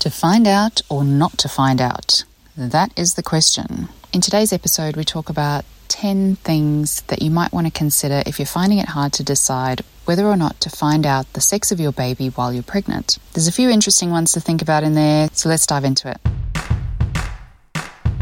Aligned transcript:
To 0.00 0.10
find 0.10 0.48
out 0.48 0.80
or 0.88 1.04
not 1.04 1.36
to 1.38 1.46
find 1.46 1.78
out? 1.78 2.24
That 2.56 2.90
is 2.98 3.14
the 3.14 3.22
question. 3.22 3.90
In 4.14 4.22
today's 4.22 4.50
episode, 4.50 4.96
we 4.96 5.04
talk 5.04 5.28
about 5.28 5.66
10 5.88 6.36
things 6.36 7.02
that 7.08 7.20
you 7.20 7.30
might 7.30 7.52
want 7.52 7.66
to 7.66 7.70
consider 7.70 8.22
if 8.24 8.38
you're 8.38 8.46
finding 8.46 8.78
it 8.78 8.88
hard 8.88 9.12
to 9.12 9.22
decide 9.22 9.84
whether 10.06 10.24
or 10.24 10.38
not 10.38 10.58
to 10.60 10.70
find 10.70 11.04
out 11.04 11.30
the 11.34 11.40
sex 11.42 11.70
of 11.70 11.78
your 11.78 11.92
baby 11.92 12.28
while 12.30 12.50
you're 12.50 12.62
pregnant. 12.62 13.18
There's 13.34 13.46
a 13.46 13.52
few 13.52 13.68
interesting 13.68 14.10
ones 14.10 14.32
to 14.32 14.40
think 14.40 14.62
about 14.62 14.84
in 14.84 14.94
there, 14.94 15.28
so 15.34 15.50
let's 15.50 15.66
dive 15.66 15.84
into 15.84 16.10
it. 16.10 16.18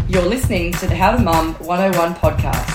You're 0.08 0.26
listening 0.26 0.72
to 0.72 0.88
the 0.88 0.96
How 0.96 1.12
to 1.12 1.22
Mum 1.22 1.54
101 1.60 2.14
podcast. 2.16 2.74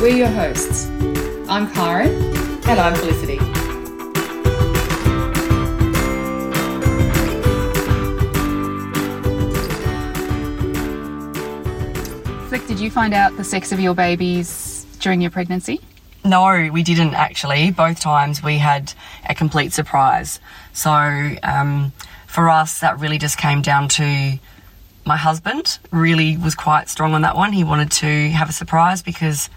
We're 0.00 0.16
your 0.16 0.28
hosts. 0.28 0.86
I'm 1.50 1.70
Karen. 1.74 2.08
And 2.66 2.80
I'm 2.80 2.94
Felicity. 2.94 3.49
You 12.84 12.90
find 12.90 13.14
out 13.14 13.36
the 13.36 13.44
sex 13.44 13.72
of 13.72 13.80
your 13.80 13.94
babies 13.94 14.86
during 15.00 15.20
your 15.20 15.30
pregnancy? 15.30 15.80
No, 16.24 16.68
we 16.72 16.82
didn't 16.82 17.14
actually. 17.14 17.70
Both 17.70 18.00
times 18.00 18.42
we 18.42 18.58
had 18.58 18.92
a 19.28 19.34
complete 19.34 19.72
surprise. 19.72 20.40
So 20.72 20.90
um, 21.42 21.92
for 22.26 22.48
us, 22.48 22.80
that 22.80 22.98
really 22.98 23.18
just 23.18 23.38
came 23.38 23.62
down 23.62 23.88
to 23.88 24.38
my 25.06 25.16
husband. 25.16 25.78
Really 25.90 26.36
was 26.36 26.54
quite 26.54 26.88
strong 26.88 27.14
on 27.14 27.22
that 27.22 27.36
one. 27.36 27.52
He 27.52 27.64
wanted 27.64 27.90
to 27.92 28.30
have 28.30 28.50
a 28.50 28.52
surprise 28.52 29.02
because, 29.02 29.48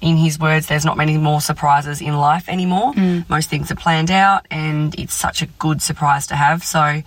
in 0.00 0.16
his 0.16 0.38
words, 0.38 0.66
there's 0.66 0.84
not 0.84 0.96
many 0.96 1.16
more 1.16 1.40
surprises 1.40 2.00
in 2.00 2.14
life 2.16 2.48
anymore. 2.48 2.92
Most 3.28 3.48
things 3.48 3.70
are 3.70 3.76
planned 3.76 4.10
out, 4.10 4.46
and 4.50 4.94
it's 4.98 5.14
such 5.14 5.42
a 5.42 5.46
good 5.46 5.80
surprise 5.80 6.26
to 6.28 6.36
have. 6.36 6.62
So 6.62 7.02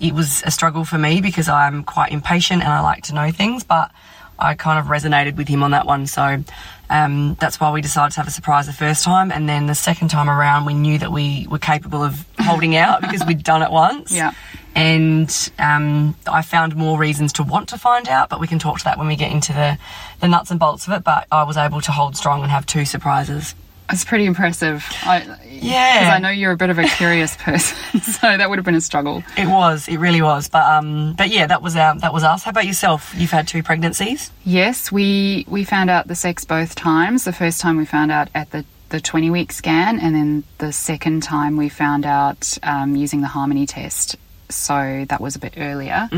it 0.00 0.12
was 0.12 0.42
a 0.44 0.50
struggle 0.50 0.84
for 0.84 0.98
me 0.98 1.20
because 1.20 1.48
I'm 1.48 1.84
quite 1.84 2.12
impatient 2.12 2.62
and 2.62 2.72
I 2.72 2.80
like 2.80 3.04
to 3.04 3.14
know 3.14 3.30
things, 3.30 3.64
but 3.64 3.90
I 4.38 4.54
kind 4.54 4.78
of 4.78 4.86
resonated 4.86 5.36
with 5.36 5.48
him 5.48 5.62
on 5.62 5.70
that 5.72 5.86
one. 5.86 6.06
So 6.06 6.42
um, 6.90 7.36
that's 7.40 7.58
why 7.58 7.70
we 7.70 7.80
decided 7.80 8.12
to 8.14 8.20
have 8.20 8.28
a 8.28 8.30
surprise 8.30 8.66
the 8.66 8.72
first 8.72 9.04
time. 9.04 9.32
And 9.32 9.48
then 9.48 9.66
the 9.66 9.74
second 9.74 10.08
time 10.08 10.28
around, 10.28 10.66
we 10.66 10.74
knew 10.74 10.98
that 10.98 11.10
we 11.10 11.46
were 11.50 11.58
capable 11.58 12.02
of 12.02 12.24
holding 12.40 12.76
out 12.76 13.00
because 13.00 13.24
we'd 13.24 13.42
done 13.42 13.62
it 13.62 13.70
once. 13.70 14.12
Yeah. 14.12 14.32
And 14.74 15.50
um, 15.58 16.16
I 16.26 16.42
found 16.42 16.76
more 16.76 16.98
reasons 16.98 17.32
to 17.34 17.42
want 17.42 17.70
to 17.70 17.78
find 17.78 18.08
out, 18.08 18.28
but 18.28 18.40
we 18.40 18.46
can 18.46 18.58
talk 18.58 18.78
to 18.78 18.84
that 18.84 18.98
when 18.98 19.06
we 19.06 19.16
get 19.16 19.32
into 19.32 19.52
the, 19.54 19.78
the 20.20 20.28
nuts 20.28 20.50
and 20.50 20.60
bolts 20.60 20.86
of 20.86 20.92
it. 20.92 21.02
But 21.02 21.26
I 21.32 21.44
was 21.44 21.56
able 21.56 21.80
to 21.80 21.92
hold 21.92 22.16
strong 22.16 22.42
and 22.42 22.50
have 22.50 22.66
two 22.66 22.84
surprises. 22.84 23.54
It's 23.90 24.04
pretty 24.04 24.26
impressive. 24.26 24.84
I, 25.02 25.22
Yeah. 25.48 26.00
Because 26.00 26.14
I 26.14 26.18
know 26.18 26.30
you're 26.30 26.52
a 26.52 26.56
bit 26.56 26.70
of 26.70 26.78
a 26.78 26.84
curious 26.84 27.36
person, 27.38 28.00
so 28.00 28.36
that 28.36 28.48
would 28.48 28.58
have 28.58 28.64
been 28.64 28.74
a 28.74 28.80
struggle. 28.80 29.22
It 29.36 29.46
was, 29.46 29.88
it 29.88 29.98
really 29.98 30.22
was. 30.22 30.48
But 30.48 30.66
um, 30.66 31.14
but 31.14 31.30
yeah, 31.30 31.46
that 31.46 31.62
was 31.62 31.76
um, 31.76 31.98
that 32.00 32.12
was 32.12 32.24
us. 32.24 32.42
How 32.44 32.50
about 32.50 32.66
yourself? 32.66 33.14
You've 33.16 33.30
had 33.30 33.46
two 33.48 33.62
pregnancies. 33.62 34.30
Yes, 34.44 34.90
we 34.90 35.44
we 35.48 35.64
found 35.64 35.90
out 35.90 36.08
the 36.08 36.14
sex 36.14 36.44
both 36.44 36.74
times. 36.74 37.24
The 37.24 37.32
first 37.32 37.60
time 37.60 37.76
we 37.76 37.84
found 37.84 38.10
out 38.10 38.28
at 38.34 38.50
the 38.50 38.64
the 38.88 39.00
20 39.00 39.30
week 39.30 39.52
scan, 39.52 39.98
and 39.98 40.14
then 40.14 40.44
the 40.58 40.72
second 40.72 41.22
time 41.22 41.56
we 41.56 41.68
found 41.68 42.06
out 42.06 42.56
um, 42.62 42.94
using 42.94 43.20
the 43.20 43.26
Harmony 43.26 43.66
test. 43.66 44.16
So 44.48 45.04
that 45.08 45.20
was 45.20 45.34
a 45.34 45.40
bit 45.40 45.54
earlier. 45.56 46.08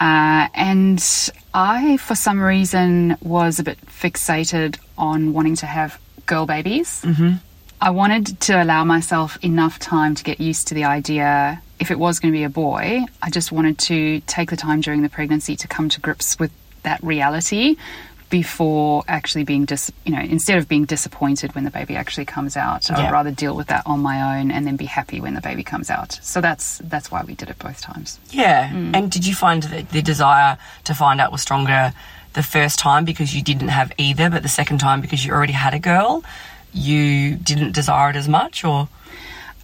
Uh, 0.00 0.48
and 0.54 1.30
I, 1.54 1.96
for 1.98 2.14
some 2.14 2.40
reason, 2.40 3.16
was 3.20 3.58
a 3.58 3.62
bit 3.62 3.78
fixated 3.86 4.78
on 4.98 5.32
wanting 5.32 5.54
to 5.56 5.66
have 5.66 6.00
girl 6.32 6.46
babies. 6.46 7.02
Mm-hmm. 7.04 7.32
I 7.80 7.90
wanted 7.90 8.24
to 8.48 8.62
allow 8.62 8.82
myself 8.84 9.30
enough 9.42 9.78
time 9.78 10.14
to 10.14 10.22
get 10.30 10.38
used 10.40 10.68
to 10.68 10.74
the 10.74 10.84
idea. 10.84 11.60
If 11.84 11.90
it 11.90 11.98
was 11.98 12.20
going 12.20 12.32
to 12.32 12.38
be 12.38 12.44
a 12.44 12.54
boy, 12.66 12.86
I 13.26 13.28
just 13.38 13.50
wanted 13.56 13.76
to 13.90 14.20
take 14.36 14.48
the 14.50 14.56
time 14.56 14.80
during 14.80 15.02
the 15.02 15.08
pregnancy 15.08 15.54
to 15.56 15.66
come 15.68 15.88
to 15.94 16.00
grips 16.00 16.38
with 16.38 16.52
that 16.84 17.02
reality 17.02 17.76
before 18.30 19.04
actually 19.08 19.44
being 19.44 19.66
dis 19.66 19.92
you 20.06 20.12
know 20.14 20.22
instead 20.36 20.56
of 20.56 20.66
being 20.66 20.86
disappointed 20.86 21.54
when 21.54 21.64
the 21.64 21.70
baby 21.70 21.94
actually 22.02 22.24
comes 22.24 22.56
out 22.56 22.88
Yeah. 22.88 22.96
i'd 23.00 23.12
rather 23.12 23.30
deal 23.30 23.54
with 23.54 23.66
that 23.66 23.82
on 23.84 24.00
my 24.00 24.16
own 24.38 24.50
and 24.50 24.66
then 24.66 24.76
be 24.76 24.86
happy 24.86 25.20
when 25.20 25.34
the 25.34 25.42
baby 25.42 25.62
comes 25.62 25.90
out 25.90 26.18
so 26.22 26.40
that's 26.40 26.78
that's 26.92 27.10
why 27.12 27.20
we 27.28 27.34
did 27.34 27.50
it 27.50 27.58
both 27.58 27.82
times 27.82 28.18
Yeah. 28.30 28.72
And 28.72 29.10
did 29.12 29.26
you 29.28 29.34
find 29.34 29.60
that 29.64 29.90
the 29.90 30.00
desire 30.00 30.56
to 30.88 30.94
find 30.94 31.20
out 31.20 31.30
was 31.30 31.42
stronger 31.42 31.92
the 32.34 32.42
first 32.42 32.78
time 32.78 33.04
because 33.04 33.34
you 33.34 33.42
didn't 33.42 33.68
have 33.68 33.92
either, 33.98 34.30
but 34.30 34.42
the 34.42 34.48
second 34.48 34.78
time 34.78 35.00
because 35.00 35.24
you 35.24 35.32
already 35.32 35.52
had 35.52 35.74
a 35.74 35.78
girl, 35.78 36.24
you 36.72 37.36
didn't 37.36 37.72
desire 37.72 38.10
it 38.10 38.16
as 38.16 38.28
much, 38.28 38.64
or? 38.64 38.88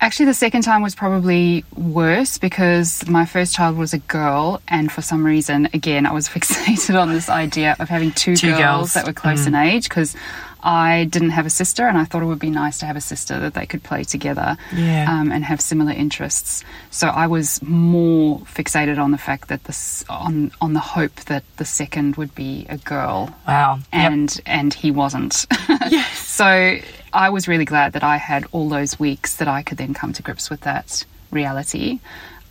Actually, 0.01 0.27
the 0.27 0.35
second 0.35 0.63
time 0.63 0.81
was 0.83 0.95
probably 0.95 1.65
worse 1.77 2.39
because 2.39 3.07
my 3.09 3.25
first 3.25 3.55
child 3.55 3.77
was 3.77 3.93
a 3.93 3.99
girl, 3.99 4.61
and 4.69 4.93
for 4.93 5.03
some 5.03 5.25
reason, 5.27 5.69
again, 5.75 6.07
I 6.07 6.13
was 6.13 6.29
fixated 6.35 7.01
on 7.01 7.09
this 7.13 7.29
idea 7.29 7.75
of 7.81 7.89
having 7.89 8.13
two, 8.13 8.37
Two 8.37 8.51
girls, 8.51 8.61
girls. 8.61 8.95
that 8.95 9.07
were 9.07 9.13
close 9.13 9.47
in 9.47 9.55
age 9.57 9.89
because 9.89 10.15
I 10.63 11.05
didn't 11.11 11.31
have 11.31 11.47
a 11.47 11.51
sister, 11.51 11.87
and 11.89 11.99
I 11.99 12.05
thought 12.05 12.23
it 12.23 12.27
would 12.27 12.39
be 12.39 12.51
nice 12.51 12.79
to 12.79 12.87
have 12.87 12.97
a 12.97 13.01
sister 13.01 13.39
that 13.41 13.55
they 13.55 13.67
could 13.67 13.83
play 13.83 14.05
together 14.05 14.57
Yeah. 14.75 15.07
um, 15.09 15.33
and 15.33 15.45
have 15.45 15.61
similar 15.61 15.93
interests. 15.93 16.65
So 16.91 17.09
I 17.09 17.27
was 17.27 17.61
more 17.63 18.39
fixated 18.41 18.99
on 18.99 19.11
the 19.11 19.19
fact 19.19 19.49
that 19.49 19.65
this 19.65 20.05
on 20.09 20.51
on 20.61 20.75
the 20.75 20.81
hope 20.81 21.15
that 21.27 21.43
the 21.57 21.65
second 21.65 22.17
would 22.17 22.35
be 22.37 22.67
a 22.69 22.77
girl 22.79 23.35
Wow. 23.49 23.77
Yep. 23.77 23.85
and 23.93 24.41
and 24.47 24.75
he 24.75 24.91
wasn't. 24.93 25.47
yes. 25.91 26.19
so 26.19 26.79
I 27.13 27.31
was 27.31 27.49
really 27.49 27.65
glad 27.65 27.93
that 27.95 28.05
I 28.05 28.17
had 28.17 28.47
all 28.53 28.69
those 28.69 28.99
weeks 28.99 29.37
that 29.37 29.49
I 29.49 29.63
could 29.63 29.79
then 29.79 29.95
come 29.95 30.13
to 30.13 30.23
grips 30.23 30.51
with 30.51 30.61
that 30.63 31.05
reality. 31.31 32.01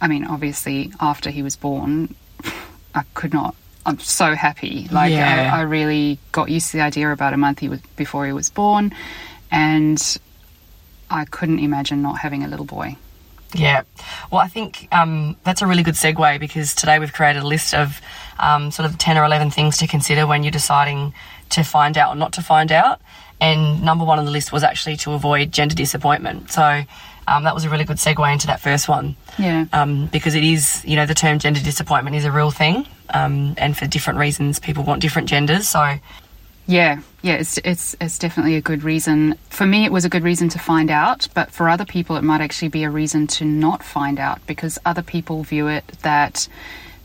I 0.02 0.08
mean, 0.08 0.26
obviously, 0.26 0.92
after 1.00 1.30
he 1.30 1.42
was 1.42 1.56
born, 1.56 2.16
I 2.96 3.04
could 3.14 3.34
not. 3.34 3.56
I'm 3.86 4.00
so 4.00 4.36
happy. 4.36 4.88
Like 4.92 5.12
Yeah. 5.12 5.52
I, 5.54 5.60
I 5.60 5.62
really 5.62 6.20
got 6.32 6.50
used 6.50 6.72
to 6.72 6.78
the 6.78 6.84
idea 6.84 7.12
about 7.12 7.34
a 7.34 7.38
month 7.38 7.60
he 7.60 7.70
was 7.70 7.80
before 7.96 8.26
he 8.26 8.34
was 8.34 8.50
born, 8.50 8.94
and 9.50 10.18
I 11.10 11.26
couldn't 11.26 11.60
imagine 11.60 12.02
not 12.02 12.20
having 12.20 12.44
a 12.44 12.48
little 12.48 12.66
boy. 12.66 12.98
Yeah. 13.56 13.84
Well, 14.30 14.42
I 14.42 14.48
think 14.48 14.90
um, 14.92 15.38
that's 15.44 15.62
a 15.62 15.68
really 15.68 15.84
good 15.84 15.94
segue 15.94 16.40
because 16.40 16.76
today 16.76 17.00
we've 17.00 17.14
created 17.14 17.44
a 17.44 17.48
list 17.48 17.74
of 17.74 18.02
um, 18.40 18.72
sort 18.72 18.90
of 18.90 18.98
10 18.98 19.18
or 19.18 19.24
11 19.24 19.52
things 19.52 19.78
to 19.78 19.88
consider 19.88 20.28
when 20.28 20.44
you're 20.44 20.52
deciding 20.52 21.14
to 21.50 21.64
find 21.64 21.98
out 21.98 22.14
or 22.14 22.16
not 22.18 22.34
to 22.34 22.42
find 22.42 22.72
out. 22.72 23.00
And 23.40 23.84
number 23.84 24.04
one 24.04 24.20
on 24.20 24.26
the 24.26 24.32
list 24.32 24.52
was 24.52 24.64
actually 24.64 24.98
to 24.98 25.14
avoid 25.14 25.52
gender 25.52 25.76
disappointment. 25.76 26.52
So 26.52 26.84
um, 27.28 27.44
that 27.44 27.54
was 27.54 27.66
a 27.66 27.70
really 27.70 27.84
good 27.84 27.98
segue 27.98 28.32
into 28.32 28.48
that 28.48 28.60
first 28.60 28.88
one. 28.88 29.16
Yeah. 29.38 29.66
Um, 29.74 30.08
because 30.08 30.34
it 30.34 30.44
is, 30.44 30.84
you 30.86 30.96
know, 30.96 31.06
the 31.06 31.14
term 31.14 31.40
gender 31.40 31.60
disappointment 31.62 32.16
is 32.16 32.26
a 32.26 32.32
real 32.32 32.52
thing. 32.52 32.88
Um, 33.14 33.54
and 33.58 33.78
for 33.78 33.86
different 33.86 34.20
reasons, 34.20 34.60
people 34.60 34.84
want 34.84 35.02
different 35.02 35.30
genders. 35.30 35.68
So, 35.68 36.00
Yeah, 36.66 37.02
yeah, 37.22 37.36
it's 37.36 37.58
it's 37.60 37.96
it's 38.02 38.18
definitely 38.18 38.56
a 38.56 38.62
good 38.62 38.84
reason. 38.84 39.36
For 39.50 39.66
me, 39.66 39.86
it 39.86 39.92
was 39.92 40.04
a 40.04 40.10
good 40.10 40.24
reason 40.24 40.50
to 40.50 40.60
find 40.60 40.90
out, 40.92 41.28
but 41.34 41.52
for 41.52 41.70
other 41.70 41.86
people, 41.86 42.18
it 42.18 42.24
might 42.24 42.42
actually 42.42 42.68
be 42.70 42.84
a 42.84 42.90
reason 42.90 43.28
to 43.28 43.46
not 43.46 43.84
find 43.84 44.20
out 44.20 44.46
because 44.48 44.78
other 44.86 45.02
people 45.02 45.44
view 45.44 45.68
it 45.68 45.86
that 46.02 46.48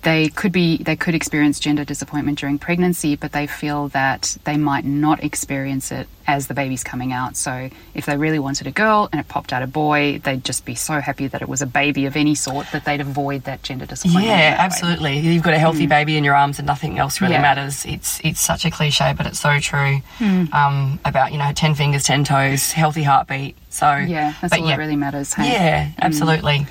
they 0.03 0.29
could 0.29 0.53
be 0.53 0.79
they 0.79 0.97
could 0.97 1.15
experience 1.15 1.61
gender 1.61 1.85
disappointment 1.85 2.39
during 2.39 2.59
pregnancy, 2.59 3.15
but 3.17 3.33
they 3.33 3.47
feel 3.47 3.89
that 3.89 4.37
they 4.45 4.57
might 4.57 4.85
not 4.85 5.23
experience 5.23 5.93
it 5.93 6.09
as 6.27 6.47
the 6.47 6.55
baby's 6.55 6.85
coming 6.85 7.13
out. 7.13 7.37
So 7.37 7.71
if 7.95 8.07
they 8.07 8.17
really 8.17 8.39
wanted 8.39 8.67
a 8.67 8.71
girl 8.71 9.09
and 9.12 9.21
it 9.21 9.29
popped 9.29 9.53
out 9.53 9.62
a 9.62 9.67
boy, 9.67 10.21
they'd 10.23 10.45
just 10.45 10.65
be 10.65 10.75
so 10.75 11.01
happy 11.01 11.27
that 11.29 11.43
it 11.43 11.49
was 11.49 11.62
a 11.62 11.67
baby 11.67 12.07
of 12.07 12.17
any 12.17 12.35
sort 12.35 12.67
that 12.73 12.85
they'd 12.85 13.01
avoid 13.01 13.45
that 13.45 13.62
gender 13.62 13.87
disappointment. 13.87 14.27
yeah, 14.27 14.51
that 14.51 14.59
way. 14.59 14.65
absolutely. 14.65 15.19
You've 15.19 15.43
got 15.43 15.55
a 15.55 15.59
healthy 15.59 15.87
mm. 15.87 15.91
baby 15.91 16.17
in 16.17 16.25
your 16.25 16.35
arms 16.35 16.59
and 16.59 16.67
nothing 16.67 16.99
else 16.99 17.21
really 17.21 17.35
Yeah. 17.35 17.43
matters. 17.43 17.85
It's 17.87 18.21
it's 18.25 18.41
such 18.41 18.65
a 18.65 18.71
cliche, 18.71 19.15
but 19.17 19.27
it's 19.27 19.41
so 19.41 19.59
true. 19.61 20.01
Hmm. 20.19 20.45
Um, 20.53 21.01
about, 21.05 21.33
you 21.33 21.39
know, 21.39 21.53
10 21.53 21.75
fingers, 21.75 22.05
10 22.05 22.25
toes, 22.25 22.73
healthy 22.73 23.03
heartbeat. 23.03 23.57
So, 23.71 23.97
Yeah, 23.97 24.35
that's 24.41 24.55
all 24.55 24.67
that 24.67 24.79
really 24.79 24.97
matters. 24.97 25.35
Hey? 25.35 25.53
Yeah, 25.53 25.87
mm. 25.87 25.95
absolutely. 26.01 26.67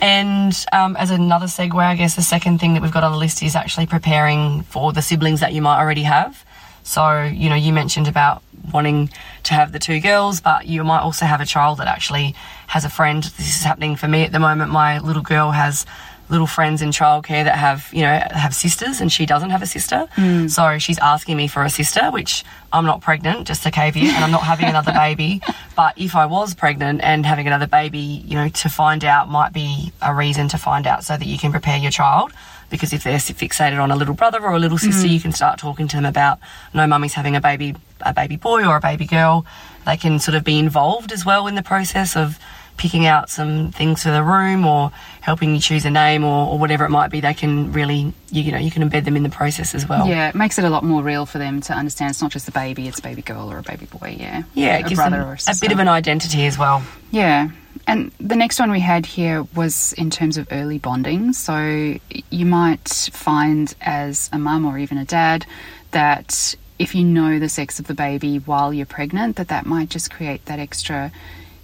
And 0.00 0.56
um, 0.72 0.96
as 0.96 1.10
another 1.10 1.46
segue, 1.46 1.74
I 1.74 1.94
guess 1.94 2.16
the 2.16 2.22
second 2.22 2.58
thing 2.58 2.74
that 2.74 2.82
we've 2.82 2.92
got 2.92 3.04
on 3.04 3.12
the 3.12 3.18
list 3.18 3.42
is 3.42 3.54
actually 3.54 3.86
preparing 3.86 4.62
for 4.62 4.92
the 4.92 5.02
siblings 5.02 5.40
that 5.40 5.52
you 5.52 5.60
might 5.60 5.78
already 5.78 6.04
have. 6.04 6.44
So, 6.82 7.22
you 7.22 7.50
know, 7.50 7.54
you 7.54 7.72
mentioned 7.72 8.08
about 8.08 8.42
wanting 8.72 9.10
to 9.44 9.54
have 9.54 9.72
the 9.72 9.78
two 9.78 10.00
girls, 10.00 10.40
but 10.40 10.66
you 10.66 10.82
might 10.84 11.00
also 11.00 11.26
have 11.26 11.40
a 11.40 11.46
child 11.46 11.78
that 11.78 11.88
actually 11.88 12.34
has 12.66 12.84
a 12.84 12.90
friend. 12.90 13.22
This 13.22 13.56
is 13.56 13.62
happening 13.62 13.96
for 13.96 14.08
me 14.08 14.24
at 14.24 14.32
the 14.32 14.38
moment. 14.38 14.70
My 14.70 14.98
little 14.98 15.22
girl 15.22 15.50
has 15.50 15.84
little 16.30 16.46
friends 16.46 16.80
in 16.80 16.90
childcare 16.90 17.44
that 17.44 17.58
have, 17.58 17.90
you 17.92 18.02
know, 18.02 18.22
have 18.30 18.54
sisters 18.54 19.00
and 19.00 19.12
she 19.12 19.26
doesn't 19.26 19.50
have 19.50 19.62
a 19.62 19.66
sister. 19.66 20.08
Hmm. 20.12 20.46
So 20.46 20.78
she's 20.78 20.98
asking 20.98 21.36
me 21.36 21.48
for 21.48 21.64
a 21.64 21.70
sister, 21.70 22.10
which 22.10 22.44
I'm 22.72 22.86
not 22.86 23.00
pregnant, 23.00 23.46
just 23.46 23.66
a 23.66 23.70
caveat, 23.70 24.14
and 24.14 24.24
I'm 24.24 24.30
not 24.30 24.42
having 24.42 24.66
another 24.66 24.92
baby. 25.06 25.42
But 25.76 25.98
if 25.98 26.14
I 26.14 26.26
was 26.26 26.54
pregnant 26.54 27.00
and 27.02 27.26
having 27.26 27.46
another 27.46 27.66
baby, 27.66 27.98
you 27.98 28.36
know, 28.36 28.48
to 28.48 28.68
find 28.68 29.04
out 29.04 29.28
might 29.28 29.52
be 29.52 29.92
a 30.00 30.14
reason 30.14 30.48
to 30.48 30.58
find 30.58 30.86
out 30.86 31.04
so 31.04 31.16
that 31.16 31.26
you 31.26 31.38
can 31.38 31.50
prepare 31.50 31.78
your 31.78 31.90
child. 31.90 32.32
Because 32.70 32.92
if 32.92 33.02
they're 33.02 33.16
fixated 33.16 33.82
on 33.82 33.90
a 33.90 33.96
little 33.96 34.14
brother 34.14 34.40
or 34.40 34.52
a 34.52 34.58
little 34.60 34.78
sister, 34.78 35.08
hmm. 35.08 35.12
you 35.12 35.20
can 35.20 35.32
start 35.32 35.58
talking 35.58 35.88
to 35.88 35.96
them 35.96 36.06
about, 36.06 36.38
no, 36.72 36.86
mummy's 36.86 37.14
having 37.14 37.34
a 37.34 37.40
baby, 37.40 37.74
a 38.02 38.14
baby 38.14 38.36
boy 38.36 38.64
or 38.64 38.76
a 38.76 38.80
baby 38.80 39.06
girl. 39.06 39.44
They 39.84 39.96
can 39.96 40.20
sort 40.20 40.36
of 40.36 40.44
be 40.44 40.58
involved 40.58 41.10
as 41.10 41.26
well 41.26 41.48
in 41.48 41.56
the 41.56 41.62
process 41.62 42.16
of 42.16 42.38
picking 42.80 43.04
out 43.04 43.28
some 43.28 43.70
things 43.72 44.02
for 44.02 44.10
the 44.10 44.22
room 44.22 44.64
or 44.64 44.90
helping 45.20 45.54
you 45.54 45.60
choose 45.60 45.84
a 45.84 45.90
name 45.90 46.24
or, 46.24 46.48
or 46.48 46.58
whatever 46.58 46.86
it 46.86 46.88
might 46.88 47.10
be, 47.10 47.20
they 47.20 47.34
can 47.34 47.70
really, 47.72 48.14
you, 48.30 48.42
you 48.42 48.50
know, 48.50 48.56
you 48.56 48.70
can 48.70 48.88
embed 48.88 49.04
them 49.04 49.18
in 49.18 49.22
the 49.22 49.28
process 49.28 49.74
as 49.74 49.86
well. 49.86 50.08
Yeah, 50.08 50.30
it 50.30 50.34
makes 50.34 50.58
it 50.58 50.64
a 50.64 50.70
lot 50.70 50.82
more 50.82 51.02
real 51.02 51.26
for 51.26 51.36
them 51.36 51.60
to 51.60 51.74
understand 51.74 52.10
it's 52.10 52.22
not 52.22 52.32
just 52.32 52.48
a 52.48 52.52
baby, 52.52 52.88
it's 52.88 52.98
a 52.98 53.02
baby 53.02 53.20
girl 53.20 53.52
or 53.52 53.58
a 53.58 53.62
baby 53.62 53.84
boy, 53.84 54.16
yeah. 54.18 54.44
Yeah, 54.54 54.78
a 54.78 54.82
gives 54.82 54.94
brother 54.94 55.18
them 55.18 55.28
or 55.28 55.32
a 55.34 55.50
a 55.50 55.54
bit 55.60 55.72
of 55.72 55.78
an 55.78 55.88
identity 55.88 56.46
as 56.46 56.56
well. 56.56 56.82
Yeah. 57.10 57.50
And 57.86 58.12
the 58.18 58.34
next 58.34 58.58
one 58.58 58.70
we 58.70 58.80
had 58.80 59.04
here 59.04 59.46
was 59.54 59.92
in 59.92 60.08
terms 60.08 60.38
of 60.38 60.48
early 60.50 60.78
bonding. 60.78 61.34
So 61.34 61.98
you 62.30 62.46
might 62.46 62.88
find 62.88 63.74
as 63.82 64.30
a 64.32 64.38
mum 64.38 64.64
or 64.64 64.78
even 64.78 64.96
a 64.96 65.04
dad 65.04 65.44
that 65.90 66.54
if 66.78 66.94
you 66.94 67.04
know 67.04 67.38
the 67.38 67.50
sex 67.50 67.78
of 67.78 67.88
the 67.88 67.94
baby 67.94 68.38
while 68.38 68.72
you're 68.72 68.86
pregnant, 68.86 69.36
that 69.36 69.48
that 69.48 69.66
might 69.66 69.90
just 69.90 70.10
create 70.10 70.46
that 70.46 70.58
extra 70.58 71.12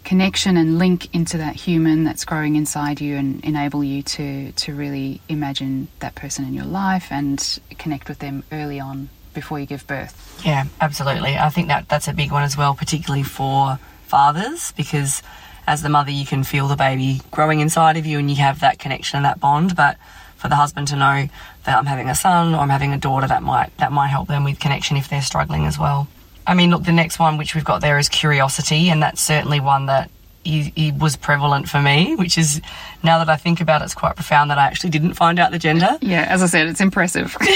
connection 0.06 0.56
and 0.56 0.78
link 0.78 1.12
into 1.12 1.36
that 1.36 1.56
human 1.56 2.04
that's 2.04 2.24
growing 2.24 2.54
inside 2.54 3.00
you 3.00 3.16
and 3.16 3.44
enable 3.44 3.82
you 3.82 4.02
to 4.02 4.52
to 4.52 4.72
really 4.72 5.20
imagine 5.28 5.88
that 5.98 6.14
person 6.14 6.44
in 6.44 6.54
your 6.54 6.64
life 6.64 7.08
and 7.10 7.58
connect 7.76 8.08
with 8.08 8.20
them 8.20 8.44
early 8.52 8.78
on 8.78 9.08
before 9.34 9.58
you 9.58 9.66
give 9.66 9.84
birth. 9.88 10.40
Yeah, 10.46 10.66
absolutely. 10.80 11.36
I 11.36 11.50
think 11.50 11.66
that 11.68 11.88
that's 11.88 12.06
a 12.06 12.14
big 12.14 12.30
one 12.30 12.44
as 12.44 12.56
well, 12.56 12.72
particularly 12.72 13.24
for 13.24 13.80
fathers, 14.06 14.72
because 14.76 15.22
as 15.66 15.82
the 15.82 15.88
mother, 15.88 16.12
you 16.12 16.24
can 16.24 16.44
feel 16.44 16.68
the 16.68 16.76
baby 16.76 17.20
growing 17.32 17.58
inside 17.58 17.96
of 17.96 18.06
you 18.06 18.20
and 18.20 18.30
you 18.30 18.36
have 18.36 18.60
that 18.60 18.78
connection 18.78 19.16
and 19.16 19.26
that 19.26 19.40
bond. 19.40 19.74
But 19.74 19.98
for 20.36 20.48
the 20.48 20.54
husband 20.54 20.86
to 20.88 20.96
know 20.96 21.28
that 21.64 21.76
I'm 21.76 21.86
having 21.86 22.08
a 22.08 22.14
son 22.14 22.54
or 22.54 22.58
I'm 22.58 22.68
having 22.68 22.92
a 22.92 22.98
daughter, 22.98 23.26
that 23.26 23.42
might 23.42 23.76
that 23.78 23.90
might 23.90 24.08
help 24.08 24.28
them 24.28 24.44
with 24.44 24.60
connection 24.60 24.96
if 24.96 25.08
they're 25.08 25.20
struggling 25.20 25.66
as 25.66 25.80
well. 25.80 26.06
I 26.46 26.54
mean, 26.54 26.70
look, 26.70 26.84
the 26.84 26.92
next 26.92 27.18
one 27.18 27.36
which 27.38 27.54
we've 27.54 27.64
got 27.64 27.80
there 27.80 27.98
is 27.98 28.08
curiosity, 28.08 28.88
and 28.90 29.02
that's 29.02 29.20
certainly 29.20 29.60
one 29.60 29.86
that 29.86 30.10
i- 30.46 30.72
i- 30.76 30.92
was 30.98 31.16
prevalent 31.16 31.68
for 31.68 31.80
me. 31.80 32.14
Which 32.16 32.38
is 32.38 32.60
now 33.02 33.18
that 33.18 33.28
I 33.28 33.36
think 33.36 33.60
about 33.60 33.82
it, 33.82 33.86
it's 33.86 33.94
quite 33.94 34.14
profound 34.16 34.50
that 34.50 34.58
I 34.58 34.66
actually 34.66 34.90
didn't 34.90 35.14
find 35.14 35.38
out 35.38 35.50
the 35.50 35.58
gender. 35.58 35.98
Yeah, 36.00 36.22
as 36.22 36.42
I 36.42 36.46
said, 36.46 36.66
it's 36.68 36.80
impressive. 36.80 37.36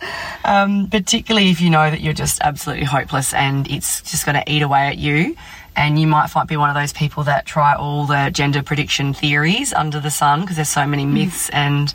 um, 0.44 0.88
particularly 0.88 1.50
if 1.50 1.60
you 1.60 1.70
know 1.70 1.90
that 1.90 2.00
you're 2.00 2.12
just 2.12 2.40
absolutely 2.40 2.84
hopeless 2.84 3.32
and 3.34 3.68
it's 3.70 4.02
just 4.02 4.26
going 4.26 4.36
to 4.36 4.50
eat 4.50 4.62
away 4.62 4.88
at 4.88 4.98
you. 4.98 5.36
And 5.74 5.98
you 6.00 6.06
might 6.06 6.30
be 6.48 6.56
one 6.56 6.70
of 6.70 6.74
those 6.74 6.94
people 6.94 7.24
that 7.24 7.44
try 7.44 7.74
all 7.74 8.06
the 8.06 8.30
gender 8.32 8.62
prediction 8.62 9.12
theories 9.12 9.74
under 9.74 10.00
the 10.00 10.10
sun 10.10 10.40
because 10.40 10.56
there's 10.56 10.70
so 10.70 10.86
many 10.86 11.04
myths 11.04 11.50
and 11.50 11.92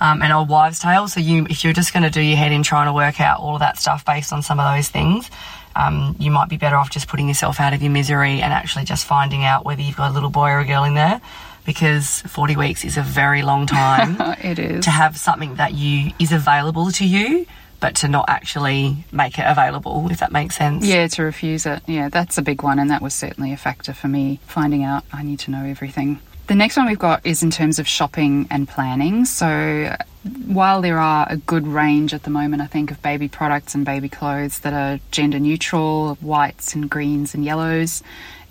um, 0.00 0.22
and 0.22 0.32
old 0.32 0.48
wives' 0.48 0.78
tales. 0.80 1.12
So 1.12 1.20
you, 1.20 1.46
if 1.50 1.62
you're 1.62 1.74
just 1.74 1.92
going 1.92 2.02
to 2.04 2.10
do 2.10 2.22
your 2.22 2.36
head 2.38 2.50
in 2.52 2.62
trying 2.62 2.86
to 2.86 2.92
work 2.92 3.20
out 3.20 3.38
all 3.38 3.54
of 3.54 3.60
that 3.60 3.78
stuff 3.78 4.04
based 4.04 4.32
on 4.32 4.42
some 4.42 4.58
of 4.58 4.74
those 4.74 4.88
things, 4.88 5.30
um, 5.76 6.16
you 6.18 6.30
might 6.30 6.48
be 6.48 6.56
better 6.56 6.76
off 6.76 6.90
just 6.90 7.08
putting 7.08 7.28
yourself 7.28 7.60
out 7.60 7.72
of 7.72 7.82
your 7.82 7.90
misery 7.92 8.40
and 8.42 8.52
actually 8.52 8.84
just 8.84 9.06
finding 9.06 9.44
out 9.44 9.64
whether 9.64 9.82
you've 9.82 9.96
got 9.96 10.10
a 10.10 10.14
little 10.14 10.30
boy 10.30 10.50
or 10.50 10.58
a 10.60 10.64
girl 10.64 10.84
in 10.84 10.94
there. 10.94 11.20
Because 11.66 12.22
40 12.22 12.56
weeks 12.56 12.84
is 12.84 12.96
a 12.96 13.02
very 13.02 13.42
long 13.42 13.66
time 13.66 14.16
it 14.42 14.58
is. 14.58 14.84
to 14.86 14.90
have 14.90 15.16
something 15.16 15.56
that 15.56 15.74
you 15.74 16.12
is 16.18 16.32
available 16.32 16.90
to 16.92 17.06
you, 17.06 17.46
but 17.80 17.96
to 17.96 18.08
not 18.08 18.24
actually 18.28 19.04
make 19.12 19.38
it 19.38 19.44
available, 19.46 20.08
if 20.10 20.20
that 20.20 20.32
makes 20.32 20.56
sense. 20.56 20.84
Yeah, 20.84 21.06
to 21.08 21.22
refuse 21.22 21.66
it. 21.66 21.82
Yeah, 21.86 22.08
that's 22.08 22.38
a 22.38 22.42
big 22.42 22.62
one, 22.62 22.78
and 22.78 22.90
that 22.90 23.02
was 23.02 23.14
certainly 23.14 23.52
a 23.52 23.56
factor 23.58 23.92
for 23.92 24.08
me 24.08 24.40
finding 24.46 24.82
out 24.84 25.04
I 25.12 25.22
need 25.22 25.38
to 25.40 25.50
know 25.50 25.64
everything. 25.64 26.18
The 26.46 26.54
next 26.56 26.76
one 26.76 26.86
we've 26.86 26.98
got 26.98 27.24
is 27.24 27.42
in 27.42 27.50
terms 27.50 27.78
of 27.78 27.86
shopping 27.86 28.48
and 28.50 28.66
planning. 28.66 29.24
So, 29.24 29.94
while 30.46 30.82
there 30.82 30.98
are 30.98 31.26
a 31.30 31.36
good 31.36 31.66
range 31.66 32.12
at 32.12 32.24
the 32.24 32.30
moment, 32.30 32.62
I 32.62 32.66
think, 32.66 32.90
of 32.90 33.00
baby 33.00 33.28
products 33.28 33.74
and 33.74 33.84
baby 33.84 34.08
clothes 34.08 34.60
that 34.60 34.72
are 34.72 35.00
gender 35.10 35.38
neutral, 35.38 36.16
whites 36.16 36.74
and 36.74 36.90
greens 36.90 37.34
and 37.34 37.44
yellows, 37.44 38.02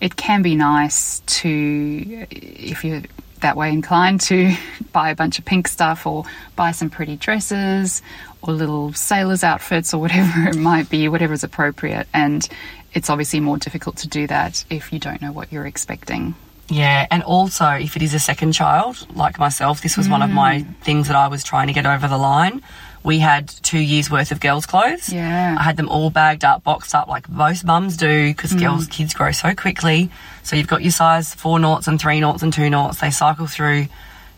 it 0.02 0.16
can 0.16 0.42
be 0.42 0.56
nice 0.56 1.20
to, 1.20 2.28
if 2.32 2.84
you're 2.84 3.04
that 3.42 3.56
way 3.56 3.72
inclined, 3.72 4.22
to 4.22 4.56
buy 4.92 5.12
a 5.12 5.16
bunch 5.16 5.38
of 5.38 5.46
pink 5.46 5.68
stuff 5.68 6.08
or 6.08 6.26
buy 6.56 6.72
some 6.72 6.90
pretty 6.90 7.16
dresses 7.16 8.02
or 8.42 8.54
little 8.54 8.94
sailors' 8.94 9.44
outfits 9.44 9.94
or 9.94 10.00
whatever 10.00 10.32
it 10.50 10.56
might 10.56 10.90
be, 10.90 11.08
whatever 11.08 11.34
is 11.34 11.44
appropriate. 11.44 12.08
And 12.14 12.48
it's 12.94 13.10
obviously 13.10 13.40
more 13.40 13.58
difficult 13.58 13.98
to 13.98 14.08
do 14.08 14.26
that 14.28 14.66
if 14.70 14.92
you 14.92 14.98
don't 14.98 15.22
know 15.22 15.32
what 15.32 15.52
you're 15.52 15.68
expecting. 15.68 16.34
Yeah, 16.70 17.08
and 17.10 17.24
also 17.24 17.68
if 17.72 17.96
it 17.96 18.02
is 18.02 18.14
a 18.14 18.20
second 18.20 18.54
child, 18.54 19.08
like 19.16 19.40
myself, 19.40 19.82
this 19.82 19.98
was 19.98 20.08
one 20.08 20.22
of 20.22 20.30
my 20.30 20.60
mm. 20.60 20.76
things 20.82 21.08
that 21.08 21.16
I 21.16 21.28
was 21.28 21.44
trying 21.44 21.68
to 21.68 21.74
get 21.74 21.86
over 21.86 22.08
the 22.08 22.18
line. 22.18 22.62
We 23.04 23.20
had 23.20 23.48
two 23.48 23.80
years 23.80 24.12
worth 24.12 24.32
of 24.32 24.40
girls' 24.40 24.66
clothes. 24.66 25.12
Yeah. 25.12 25.56
I 25.58 25.64
had 25.64 25.78
them 25.78 25.88
all 25.88 26.10
bagged 26.10 26.44
up, 26.44 26.64
boxed 26.64 26.94
up, 26.94 27.08
like 27.08 27.30
most 27.30 27.64
mums 27.64 27.98
do, 27.98 28.30
because 28.30 28.52
mm. 28.52 28.60
girls, 28.60 28.88
kids 28.88 29.14
grow 29.14 29.32
so 29.32 29.56
quickly. 29.56 30.12
So 30.44 30.56
you've 30.56 30.68
got 30.68 30.82
your 30.82 30.92
size 30.92 31.34
four 31.34 31.60
noughts 31.60 31.88
and 31.88 32.00
three 32.00 32.20
noughts 32.20 32.44
and 32.44 32.54
two 32.54 32.70
noughts. 32.70 33.00
They 33.00 33.10
cycle 33.10 33.48
through 33.48 33.88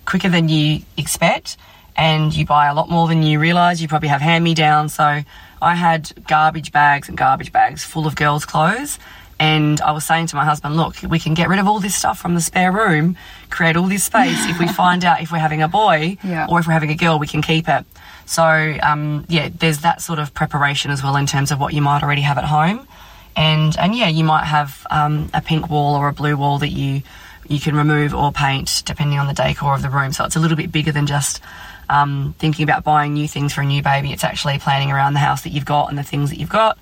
quicker 0.06 0.30
than 0.30 0.48
you 0.48 0.82
expect, 0.96 1.58
and 1.98 2.34
you 2.36 2.46
buy 2.46 2.68
a 2.68 2.74
lot 2.74 2.90
more 2.90 3.08
than 3.08 3.24
you 3.24 3.40
realise. 3.40 3.82
You 3.82 3.88
probably 3.88 4.10
have 4.10 4.22
hand 4.22 4.44
me 4.44 4.54
down. 4.54 4.90
So 4.90 5.22
I 5.62 5.76
had 5.76 6.12
garbage 6.28 6.72
bags 6.72 7.10
and 7.10 7.18
garbage 7.18 7.52
bags 7.52 7.84
full 7.84 8.08
of 8.08 8.16
girls' 8.16 8.46
clothes. 8.46 9.00
And 9.42 9.82
I 9.82 9.92
was 9.92 10.06
saying 10.06 10.28
to 10.28 10.36
my 10.36 10.46
husband, 10.46 10.78
look, 10.78 10.98
we 11.02 11.18
can 11.18 11.34
get 11.34 11.50
rid 11.50 11.58
of 11.58 11.68
all 11.68 11.80
this 11.80 11.96
stuff 11.96 12.20
from 12.20 12.36
the 12.36 12.42
spare 12.42 12.72
room, 12.72 13.18
create 13.50 13.76
all 13.76 13.88
this 13.88 14.04
space. 14.04 14.38
if 14.48 14.60
we 14.60 14.68
find 14.84 15.04
out 15.04 15.20
if 15.24 15.32
we're 15.32 15.40
having 15.40 15.64
a 15.64 15.68
boy 15.68 16.18
Yeah. 16.24 16.46
or 16.48 16.60
if 16.60 16.68
we're 16.68 16.74
having 16.74 16.92
a 16.92 16.96
girl, 16.96 17.18
we 17.18 17.26
can 17.26 17.42
keep 17.42 17.68
it. 17.68 17.84
So, 18.28 18.44
um, 18.84 19.26
yeah, 19.30 19.50
there's 19.58 19.80
that 19.80 20.00
sort 20.02 20.20
of 20.20 20.32
preparation 20.36 20.92
as 20.92 21.02
well 21.02 21.16
in 21.16 21.26
terms 21.26 21.50
of 21.52 21.60
what 21.60 21.74
you 21.74 21.82
might 21.82 22.04
already 22.04 22.22
have 22.22 22.38
at 22.38 22.44
home. 22.44 22.88
And, 23.36 23.76
and 23.80 23.96
yeah, 23.96 24.10
you 24.10 24.24
might 24.24 24.46
have 24.46 24.86
um, 24.92 25.32
a 25.34 25.42
pink 25.42 25.72
wall 25.72 25.96
or 25.96 26.08
a 26.08 26.14
blue 26.14 26.38
wall 26.38 26.60
that 26.60 26.70
you, 26.70 27.02
you 27.48 27.60
can 27.60 27.76
remove 27.76 28.14
or 28.14 28.32
paint 28.32 28.84
depending 28.86 29.18
on 29.18 29.26
the 29.26 29.34
decor 29.34 29.74
of 29.74 29.82
the 29.82 29.90
room. 29.90 30.14
So 30.14 30.24
it's 30.24 30.36
a 30.36 30.40
little 30.40 30.56
bit 30.58 30.72
bigger 30.72 30.92
than 30.92 31.08
just 31.08 31.42
um, 31.90 32.36
thinking 32.38 32.62
about 32.64 32.84
buying 32.84 33.14
new 33.16 33.28
things 33.28 33.54
for 33.54 33.62
a 33.62 33.66
new 33.66 33.82
baby. 33.82 34.12
It's 34.14 34.24
actually 34.24 34.60
planning 34.60 34.92
around 34.92 35.14
the 35.14 35.20
house 35.20 35.42
that 35.42 35.50
you've 35.50 35.66
got 35.66 35.90
and 35.90 35.98
the 35.98 36.04
things 36.04 36.30
that 36.30 36.38
you've 36.38 36.50
got. 36.50 36.78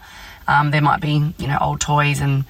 Um, 0.49 0.71
there 0.71 0.81
might 0.81 0.99
be, 0.99 1.33
you 1.37 1.47
know, 1.47 1.57
old 1.61 1.79
toys 1.79 2.19
and 2.21 2.43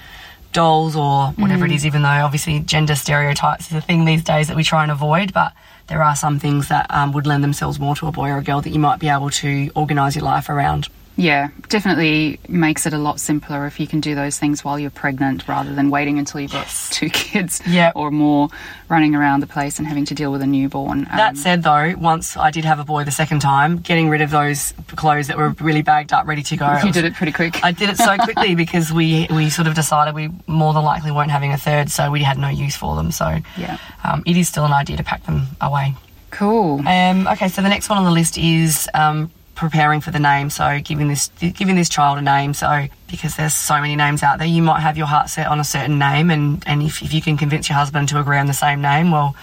dolls 0.54 0.96
or 0.96 1.28
whatever 1.32 1.66
it 1.66 1.72
is, 1.72 1.86
even 1.86 2.02
though 2.02 2.08
obviously 2.08 2.60
gender 2.62 2.96
stereotypes 2.96 3.68
is 3.68 3.74
a 3.74 3.82
thing 3.82 4.06
these 4.06 4.24
days 4.24 4.48
that 4.48 4.56
we 4.56 4.64
try 4.64 4.84
and 4.84 4.92
avoid. 4.92 5.34
But 5.34 5.54
there 5.88 6.02
are 6.02 6.16
some 6.16 6.40
things 6.40 6.70
that 6.70 6.88
um, 6.90 7.12
would 7.12 7.28
lend 7.28 7.44
themselves 7.44 7.80
more 7.80 7.96
to 7.98 8.08
a 8.08 8.12
boy 8.12 8.30
or 8.30 8.38
a 8.38 8.44
girl 8.44 8.62
that 8.62 8.70
you 8.70 8.80
might 8.80 9.00
be 9.00 9.10
able 9.10 9.30
to 9.32 9.70
organise 9.76 10.16
your 10.16 10.24
life 10.24 10.50
around. 10.50 10.88
Yeah, 11.20 11.50
definitely 11.68 12.40
makes 12.48 12.86
it 12.86 12.94
a 12.94 12.98
lot 12.98 13.20
simpler 13.20 13.66
if 13.68 13.78
you 13.78 13.88
can 13.88 14.00
do 14.00 14.16
those 14.16 14.40
things 14.40 14.64
while 14.64 14.80
you're 14.80 14.90
pregnant 14.90 15.46
rather 15.50 15.76
than 15.76 15.90
waiting 15.90 16.18
until 16.18 16.40
you've 16.40 16.54
got 16.54 16.68
two 16.92 17.10
kids 17.10 17.62
Yep. 17.68 17.94
or 17.98 18.10
more 18.10 18.48
running 18.88 19.16
around 19.16 19.42
the 19.42 19.48
place 19.48 19.80
and 19.80 19.88
having 19.88 20.06
to 20.06 20.16
deal 20.16 20.32
with 20.32 20.42
a 20.42 20.48
newborn. 20.48 21.00
Um, 21.12 21.18
That 21.18 21.36
said, 21.36 21.64
though, 21.64 21.94
once 21.98 22.38
I 22.38 22.52
did 22.52 22.64
have 22.64 22.80
a 22.80 22.86
boy 22.86 23.04
the 23.04 23.12
second 23.12 23.40
time, 23.42 23.80
getting 23.80 24.08
rid 24.08 24.22
of 24.22 24.30
those 24.32 24.74
clothes 24.96 25.28
that 25.28 25.38
were 25.38 25.50
really 25.60 25.82
bagged 25.82 26.14
up, 26.14 26.26
ready 26.26 26.42
to 26.44 26.56
go. 26.56 26.80
you 26.86 26.92
did 26.94 27.04
it 27.04 27.16
pretty 27.16 27.34
quick. 27.34 27.64
I 27.66 27.74
did 27.74 27.90
it 27.90 27.98
so 27.98 28.16
quickly 28.18 28.56
because 28.64 28.94
we 28.94 29.28
we 29.30 29.50
sort 29.50 29.68
of 29.68 29.76
decided 29.76 30.16
we 30.16 30.30
more 30.48 30.74
than 30.74 30.86
likely 30.86 31.12
weren't 31.12 31.32
having 31.32 31.52
a 31.52 31.58
third, 31.58 31.92
so 31.92 32.10
we 32.12 32.24
had 32.24 32.38
no 32.38 32.48
use 32.48 32.78
for 32.78 32.96
them. 32.96 33.12
So 33.12 33.40
Yeah. 33.58 33.78
um, 34.06 34.24
it 34.26 34.38
is 34.38 34.48
still 34.48 34.64
an 34.64 34.72
idea 34.74 34.96
to 34.96 35.04
pack 35.04 35.26
them 35.26 35.48
away. 35.60 35.96
cool. 36.32 36.80
Um, 36.88 37.28
okay, 37.28 37.50
so 37.50 37.62
the 37.62 37.68
next 37.70 37.90
one 37.90 37.98
on 37.98 38.06
the 38.06 38.12
list 38.12 38.38
is 38.38 38.88
um, 38.94 39.30
preparing 39.60 40.02
for 40.02 40.12
the 40.12 40.20
name. 40.20 40.50
So 40.50 40.80
giving 40.84 41.08
this 41.10 41.28
giving 41.40 41.76
this 41.76 41.90
child 41.90 42.18
a 42.18 42.22
name. 42.22 42.54
So 42.54 42.88
because 43.10 43.36
there's 43.36 43.54
so 43.54 43.80
many 43.82 43.96
names 43.96 44.24
out 44.24 44.40
there, 44.40 44.48
you 44.48 44.62
might 44.64 44.80
have 44.80 44.98
your 44.98 45.08
heart 45.08 45.30
set 45.30 45.48
on 45.48 45.60
a 45.60 45.64
certain 45.64 46.00
name, 46.00 46.32
and 46.32 46.64
and 46.66 46.82
if, 46.82 47.02
if 47.02 47.14
you 47.14 47.22
can 47.22 47.38
convince 47.38 47.70
your 47.70 47.78
husband 47.78 48.10
to 48.10 48.20
agree 48.20 48.38
on 48.38 48.48
the 48.48 48.54
same 48.54 48.82
name, 48.82 49.12
well, 49.12 49.36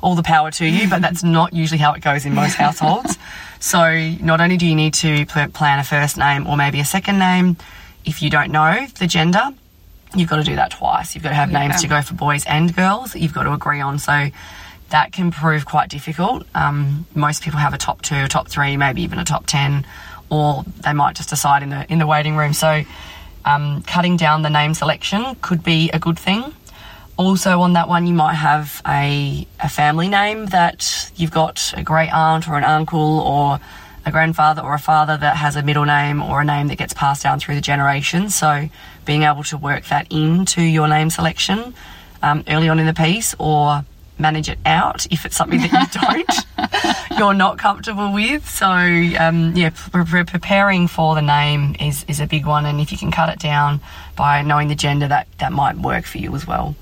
all 0.00 0.14
the 0.14 0.22
power 0.22 0.50
to 0.52 0.66
you. 0.66 0.88
But 0.88 1.02
that's 1.02 1.22
not 1.22 1.52
usually 1.52 1.78
how 1.78 1.92
it 1.92 2.00
goes 2.02 2.24
in 2.26 2.34
most 2.34 2.54
households. 2.64 3.18
So 3.60 4.12
not 4.20 4.40
only 4.40 4.56
do 4.56 4.66
you 4.66 4.74
need 4.74 4.94
to 4.94 5.26
pl- 5.26 5.48
plan 5.48 5.78
a 5.78 5.84
first 5.84 6.16
name 6.16 6.46
or 6.46 6.56
maybe 6.56 6.80
a 6.80 6.84
second 6.84 7.18
name, 7.18 7.56
if 8.04 8.22
you 8.22 8.30
don't 8.30 8.50
know 8.52 8.86
the 8.98 9.06
gender, 9.06 9.50
you've 10.14 10.28
got 10.30 10.36
to 10.36 10.44
do 10.44 10.54
that 10.56 10.70
twice. 10.70 11.14
You've 11.14 11.24
got 11.24 11.30
to 11.30 11.34
have 11.34 11.50
Yeah. 11.50 11.66
names 11.66 11.82
to 11.82 11.88
go 11.88 12.00
for 12.00 12.14
boys 12.14 12.44
and 12.46 12.74
girls 12.74 13.12
that 13.12 13.20
you've 13.20 13.34
got 13.34 13.42
to 13.42 13.52
agree 13.52 13.80
on. 13.80 13.98
So 13.98 14.30
that 14.90 15.12
can 15.12 15.30
prove 15.30 15.66
quite 15.66 15.88
difficult. 15.88 16.46
Um, 16.54 17.06
most 17.14 17.42
people 17.42 17.58
have 17.58 17.74
a 17.74 17.78
top 17.78 18.02
two, 18.02 18.16
a 18.16 18.28
top 18.28 18.48
three, 18.48 18.76
maybe 18.76 19.02
even 19.02 19.18
a 19.18 19.24
top 19.24 19.46
ten, 19.46 19.86
or 20.30 20.64
they 20.84 20.92
might 20.92 21.16
just 21.16 21.28
decide 21.28 21.62
in 21.62 21.70
the 21.70 21.90
in 21.92 21.98
the 21.98 22.06
waiting 22.06 22.36
room. 22.36 22.52
So 22.52 22.84
um, 23.44 23.82
cutting 23.82 24.16
down 24.16 24.42
the 24.42 24.50
name 24.50 24.74
selection 24.74 25.36
could 25.40 25.62
be 25.62 25.90
a 25.90 25.98
good 25.98 26.18
thing. 26.18 26.54
Also, 27.16 27.60
on 27.62 27.72
that 27.72 27.88
one, 27.88 28.06
you 28.06 28.14
might 28.14 28.34
have 28.34 28.80
a, 28.86 29.46
a 29.58 29.68
family 29.68 30.08
name 30.08 30.46
that 30.46 31.10
you've 31.16 31.32
got 31.32 31.74
a 31.76 31.82
great 31.82 32.10
aunt 32.10 32.48
or 32.48 32.56
an 32.56 32.62
uncle 32.62 33.20
or 33.20 33.58
a 34.06 34.12
grandfather 34.12 34.62
or 34.62 34.74
a 34.74 34.78
father 34.78 35.16
that 35.16 35.36
has 35.36 35.56
a 35.56 35.62
middle 35.62 35.84
name 35.84 36.22
or 36.22 36.40
a 36.40 36.44
name 36.44 36.68
that 36.68 36.78
gets 36.78 36.94
passed 36.94 37.24
down 37.24 37.40
through 37.40 37.56
the 37.56 37.60
generations. 37.60 38.36
So, 38.36 38.68
being 39.04 39.24
able 39.24 39.42
to 39.44 39.56
work 39.56 39.86
that 39.86 40.06
into 40.12 40.62
your 40.62 40.86
name 40.86 41.10
selection 41.10 41.74
um, 42.22 42.44
early 42.46 42.68
on 42.68 42.78
in 42.78 42.86
the 42.86 42.94
piece 42.94 43.34
or 43.38 43.84
manage 44.18 44.48
it 44.48 44.58
out 44.66 45.06
if 45.10 45.24
it's 45.24 45.36
something 45.36 45.60
that 45.60 45.72
you 45.72 46.00
don't, 47.10 47.18
you're 47.18 47.34
not 47.34 47.58
comfortable 47.58 48.12
with. 48.12 48.48
So, 48.48 48.66
um, 48.66 49.54
yeah, 49.54 49.70
pre- 49.70 50.04
pre- 50.04 50.24
preparing 50.24 50.88
for 50.88 51.14
the 51.14 51.22
name 51.22 51.76
is, 51.80 52.04
is 52.08 52.20
a 52.20 52.26
big 52.26 52.46
one. 52.46 52.66
And 52.66 52.80
if 52.80 52.92
you 52.92 52.98
can 52.98 53.10
cut 53.10 53.28
it 53.28 53.38
down 53.38 53.80
by 54.16 54.42
knowing 54.42 54.68
the 54.68 54.74
gender, 54.74 55.08
that, 55.08 55.28
that 55.38 55.52
might 55.52 55.76
work 55.76 56.04
for 56.04 56.18
you 56.18 56.34
as 56.34 56.46
well. 56.46 56.74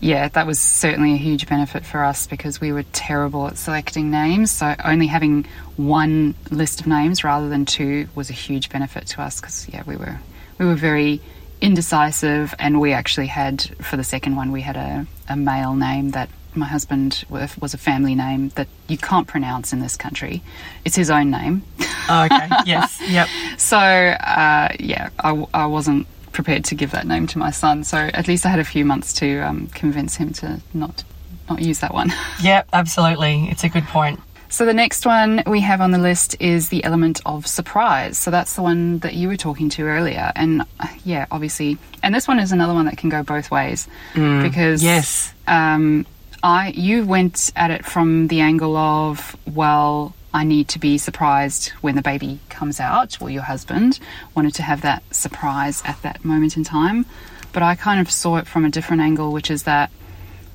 yeah, 0.00 0.28
that 0.28 0.46
was 0.46 0.60
certainly 0.60 1.14
a 1.14 1.16
huge 1.16 1.48
benefit 1.48 1.84
for 1.84 2.04
us 2.04 2.26
because 2.28 2.60
we 2.60 2.70
were 2.72 2.84
terrible 2.92 3.48
at 3.48 3.58
selecting 3.58 4.10
names. 4.10 4.52
So 4.52 4.74
only 4.84 5.08
having 5.08 5.44
one 5.76 6.34
list 6.50 6.80
of 6.80 6.86
names 6.86 7.24
rather 7.24 7.48
than 7.48 7.64
two 7.64 8.08
was 8.14 8.30
a 8.30 8.32
huge 8.32 8.68
benefit 8.70 9.06
to 9.08 9.22
us 9.22 9.40
because 9.40 9.68
yeah, 9.68 9.82
we 9.86 9.96
were 9.96 10.18
we 10.58 10.66
were 10.66 10.76
very 10.76 11.20
indecisive, 11.60 12.54
and 12.60 12.80
we 12.80 12.92
actually 12.92 13.26
had 13.26 13.62
for 13.84 13.96
the 13.96 14.04
second 14.04 14.36
one 14.36 14.52
we 14.52 14.60
had 14.60 14.76
a, 14.76 15.06
a 15.28 15.34
male 15.36 15.74
name 15.74 16.10
that 16.10 16.28
my 16.54 16.66
husband 16.66 17.24
was 17.28 17.74
a 17.74 17.78
family 17.78 18.14
name 18.14 18.48
that 18.56 18.68
you 18.88 18.98
can't 18.98 19.26
pronounce 19.26 19.72
in 19.72 19.80
this 19.80 19.96
country. 19.96 20.42
It's 20.84 20.96
his 20.96 21.10
own 21.10 21.30
name. 21.30 21.62
Oh, 22.08 22.24
okay. 22.24 22.48
yes. 22.66 23.00
Yep. 23.08 23.28
So, 23.58 23.76
uh, 23.78 24.68
yeah, 24.80 25.10
I 25.18 25.66
wasn't 25.66 26.06
prepared 26.32 26.64
to 26.66 26.74
give 26.74 26.90
that 26.92 27.06
name 27.06 27.26
to 27.28 27.38
my 27.38 27.50
son. 27.50 27.84
So, 27.84 27.96
at 27.98 28.28
least 28.28 28.46
I 28.46 28.48
had 28.50 28.58
a 28.60 28.64
few 28.64 28.84
months 28.84 29.12
to 29.14 29.40
um, 29.40 29.66
convince 29.68 30.16
him 30.16 30.32
to 30.34 30.60
not 30.74 31.04
not 31.50 31.60
use 31.62 31.78
that 31.80 31.94
one. 31.94 32.12
Yep. 32.42 32.68
Absolutely. 32.72 33.48
It's 33.50 33.64
a 33.64 33.68
good 33.70 33.84
point. 33.84 34.20
So, 34.50 34.64
the 34.64 34.74
next 34.74 35.04
one 35.06 35.42
we 35.46 35.60
have 35.60 35.80
on 35.80 35.90
the 35.90 35.98
list 35.98 36.36
is 36.40 36.68
the 36.70 36.82
element 36.84 37.20
of 37.26 37.46
surprise. 37.46 38.16
So, 38.18 38.30
that's 38.30 38.54
the 38.54 38.62
one 38.62 38.98
that 39.00 39.14
you 39.14 39.28
were 39.28 39.36
talking 39.36 39.68
to 39.70 39.82
earlier. 39.84 40.32
And 40.36 40.62
yeah, 41.04 41.26
obviously, 41.30 41.76
and 42.02 42.14
this 42.14 42.26
one 42.28 42.38
is 42.38 42.52
another 42.52 42.72
one 42.74 42.86
that 42.86 42.96
can 42.98 43.08
go 43.10 43.22
both 43.22 43.50
ways 43.50 43.88
because 44.14 44.82
Yes. 44.82 45.32
um, 45.46 46.06
I 46.42 46.68
you 46.68 47.04
went 47.04 47.50
at 47.56 47.70
it 47.70 47.84
from 47.84 48.28
the 48.28 48.40
angle 48.40 48.76
of 48.76 49.36
well, 49.52 50.14
I 50.32 50.44
need 50.44 50.68
to 50.68 50.78
be 50.78 50.98
surprised 50.98 51.70
when 51.80 51.96
the 51.96 52.02
baby 52.02 52.38
comes 52.48 52.80
out, 52.80 53.20
or 53.20 53.30
your 53.30 53.42
husband 53.42 53.98
wanted 54.34 54.54
to 54.54 54.62
have 54.62 54.82
that 54.82 55.02
surprise 55.14 55.82
at 55.84 56.00
that 56.02 56.24
moment 56.24 56.56
in 56.56 56.64
time. 56.64 57.06
But 57.52 57.62
I 57.62 57.74
kind 57.74 58.00
of 58.00 58.10
saw 58.10 58.36
it 58.36 58.46
from 58.46 58.64
a 58.64 58.70
different 58.70 59.02
angle, 59.02 59.32
which 59.32 59.50
is 59.50 59.64
that 59.64 59.90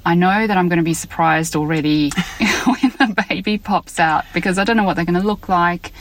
I 0.05 0.15
know 0.15 0.47
that 0.47 0.57
I'm 0.57 0.69
going 0.69 0.77
to 0.77 0.83
be 0.83 0.93
surprised 0.93 1.55
already 1.55 2.11
when 2.65 2.91
the 2.99 3.25
baby 3.29 3.57
pops 3.57 3.99
out 3.99 4.25
because 4.33 4.57
I 4.57 4.63
don't 4.63 4.77
know 4.77 4.83
what 4.83 4.95
they're 4.95 5.05
going 5.05 5.19
to 5.19 5.27
look 5.27 5.49
like. 5.49 5.91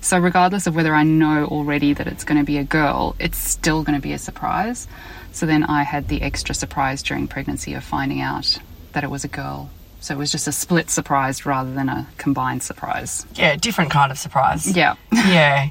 So, 0.00 0.18
regardless 0.18 0.66
of 0.66 0.74
whether 0.74 0.94
I 0.94 1.02
know 1.02 1.44
already 1.44 1.92
that 1.92 2.06
it's 2.06 2.24
going 2.24 2.38
to 2.38 2.44
be 2.44 2.58
a 2.58 2.64
girl, 2.64 3.16
it's 3.18 3.38
still 3.38 3.82
going 3.82 3.96
to 3.96 4.02
be 4.02 4.12
a 4.12 4.18
surprise. 4.18 4.88
So, 5.32 5.46
then 5.46 5.62
I 5.62 5.82
had 5.82 6.08
the 6.08 6.22
extra 6.22 6.54
surprise 6.54 7.02
during 7.02 7.28
pregnancy 7.28 7.74
of 7.74 7.84
finding 7.84 8.20
out 8.20 8.58
that 8.92 9.04
it 9.04 9.10
was 9.10 9.24
a 9.24 9.28
girl. 9.28 9.70
So, 10.00 10.14
it 10.14 10.18
was 10.18 10.32
just 10.32 10.48
a 10.48 10.52
split 10.52 10.88
surprise 10.88 11.44
rather 11.44 11.72
than 11.72 11.88
a 11.88 12.08
combined 12.16 12.62
surprise. 12.62 13.26
Yeah. 13.34 13.56
Different 13.56 13.90
kind 13.90 14.10
of 14.10 14.18
surprise. 14.18 14.74
Yeah. 14.74 14.94
yeah. 15.12 15.68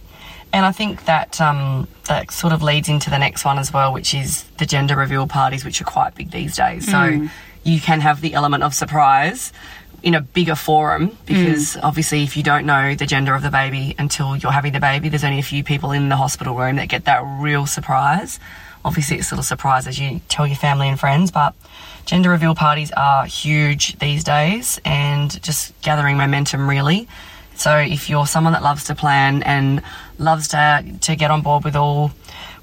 And 0.51 0.65
I 0.65 0.71
think 0.71 1.05
that 1.05 1.39
um, 1.39 1.87
that 2.07 2.31
sort 2.31 2.53
of 2.53 2.63
leads 2.63 2.89
into 2.89 3.09
the 3.09 3.19
next 3.19 3.45
one 3.45 3.59
as 3.59 3.71
well, 3.71 3.93
which 3.93 4.13
is 4.13 4.43
the 4.57 4.65
gender 4.65 4.95
reveal 4.95 5.27
parties, 5.27 5.63
which 5.63 5.79
are 5.81 5.85
quite 5.85 6.15
big 6.15 6.31
these 6.31 6.55
days. 6.55 6.89
So 6.89 7.27
you 7.63 7.79
can 7.79 8.01
have 8.01 8.21
the 8.21 8.33
element 8.33 8.63
of 8.63 8.73
surprise 8.73 9.53
in 10.01 10.15
a 10.15 10.21
bigger 10.21 10.55
forum 10.55 11.17
because 11.25 11.77
obviously, 11.77 12.23
if 12.23 12.37
you 12.37 12.43
don't 12.43 12.65
know 12.65 12.95
the 12.95 13.05
gender 13.05 13.35
of 13.35 13.43
the 13.43 13.51
baby 13.51 13.95
until 13.99 14.35
you're 14.35 14.51
having 14.51 14.73
the 14.73 14.79
baby, 14.79 15.09
there's 15.09 15.23
only 15.23 15.39
a 15.39 15.43
few 15.43 15.63
people 15.63 15.91
in 15.91 16.09
the 16.09 16.15
hospital 16.15 16.55
room 16.55 16.77
that 16.77 16.87
get 16.87 17.05
that 17.05 17.21
real 17.39 17.65
surprise. 17.65 18.39
Obviously, 18.85 19.17
it's 19.17 19.27
still 19.27 19.39
a 19.39 19.43
surprise 19.43 19.87
as 19.87 19.99
you 19.99 20.21
tell 20.29 20.47
your 20.47 20.55
family 20.55 20.87
and 20.87 20.99
friends, 20.99 21.31
but 21.31 21.53
gender 22.05 22.29
reveal 22.29 22.55
parties 22.55 22.91
are 22.95 23.25
huge 23.25 23.97
these 23.99 24.23
days 24.23 24.79
and 24.85 25.41
just 25.43 25.79
gathering 25.81 26.17
momentum 26.17 26.69
really. 26.69 27.07
So 27.55 27.77
if 27.77 28.09
you're 28.09 28.25
someone 28.25 28.53
that 28.53 28.63
loves 28.63 28.85
to 28.85 28.95
plan 28.95 29.43
and 29.43 29.81
loves 30.17 30.47
to 30.49 30.83
to 31.01 31.15
get 31.15 31.29
on 31.29 31.41
board 31.41 31.63
with 31.65 31.75
all 31.75 32.11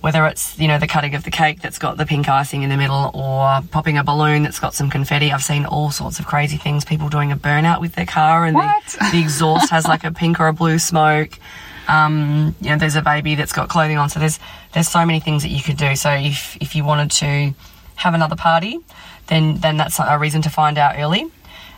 whether 0.01 0.27
it's 0.27 0.59
you 0.59 0.69
know 0.69 0.79
the 0.79 0.87
cutting 0.87 1.15
of 1.15 1.25
the 1.25 1.31
cake 1.31 1.61
that's 1.61 1.79
got 1.79 1.97
the 1.97 2.07
pink 2.07 2.29
icing 2.29 2.63
in 2.63 2.71
the 2.71 2.77
middle 2.77 3.11
or 3.13 3.61
popping 3.71 3.99
a 3.99 4.05
balloon 4.05 4.43
that's 4.43 4.59
got 4.59 4.75
some 4.75 4.89
confetti 4.91 5.33
i've 5.33 5.43
seen 5.43 5.65
all 5.65 5.91
sorts 5.91 6.19
of 6.19 6.27
crazy 6.27 6.57
things 6.57 6.85
people 6.85 7.09
doing 7.09 7.33
a 7.33 7.37
burnout 7.37 7.81
with 7.81 7.95
their 7.95 8.07
car 8.07 8.45
and? 8.45 8.57
The, 8.57 9.11
the 9.13 9.21
exhaust 9.21 9.71
has 9.71 9.87
like 9.87 10.05
a 10.05 10.13
pink 10.13 10.39
or 10.39 10.49
a 10.49 10.53
blue 10.53 10.79
smoke 10.79 11.39
um, 11.89 12.55
you 12.61 12.71
know 12.71 12.77
there's 12.77 12.97
a 12.97 13.03
baby 13.03 13.35
that's 13.35 13.53
got 13.53 13.69
clothing 13.69 13.99
on 13.99 14.09
so 14.09 14.19
there's 14.21 14.39
there's 14.73 14.89
so 14.89 15.05
many 15.07 15.21
things 15.21 15.43
that 15.43 15.51
you 15.51 15.63
could 15.63 15.77
do 15.77 15.95
so 15.97 16.11
if 16.11 16.57
if 16.61 16.75
you 16.75 16.85
wanted 16.85 17.11
to 17.11 17.55
have 17.97 18.15
another 18.15 18.37
party 18.37 18.79
then 19.29 19.59
then 19.59 19.77
that's 19.77 19.99
a 19.99 20.19
reason 20.19 20.43
to 20.43 20.51
find 20.51 20.79
out 20.79 20.95
early 20.99 21.27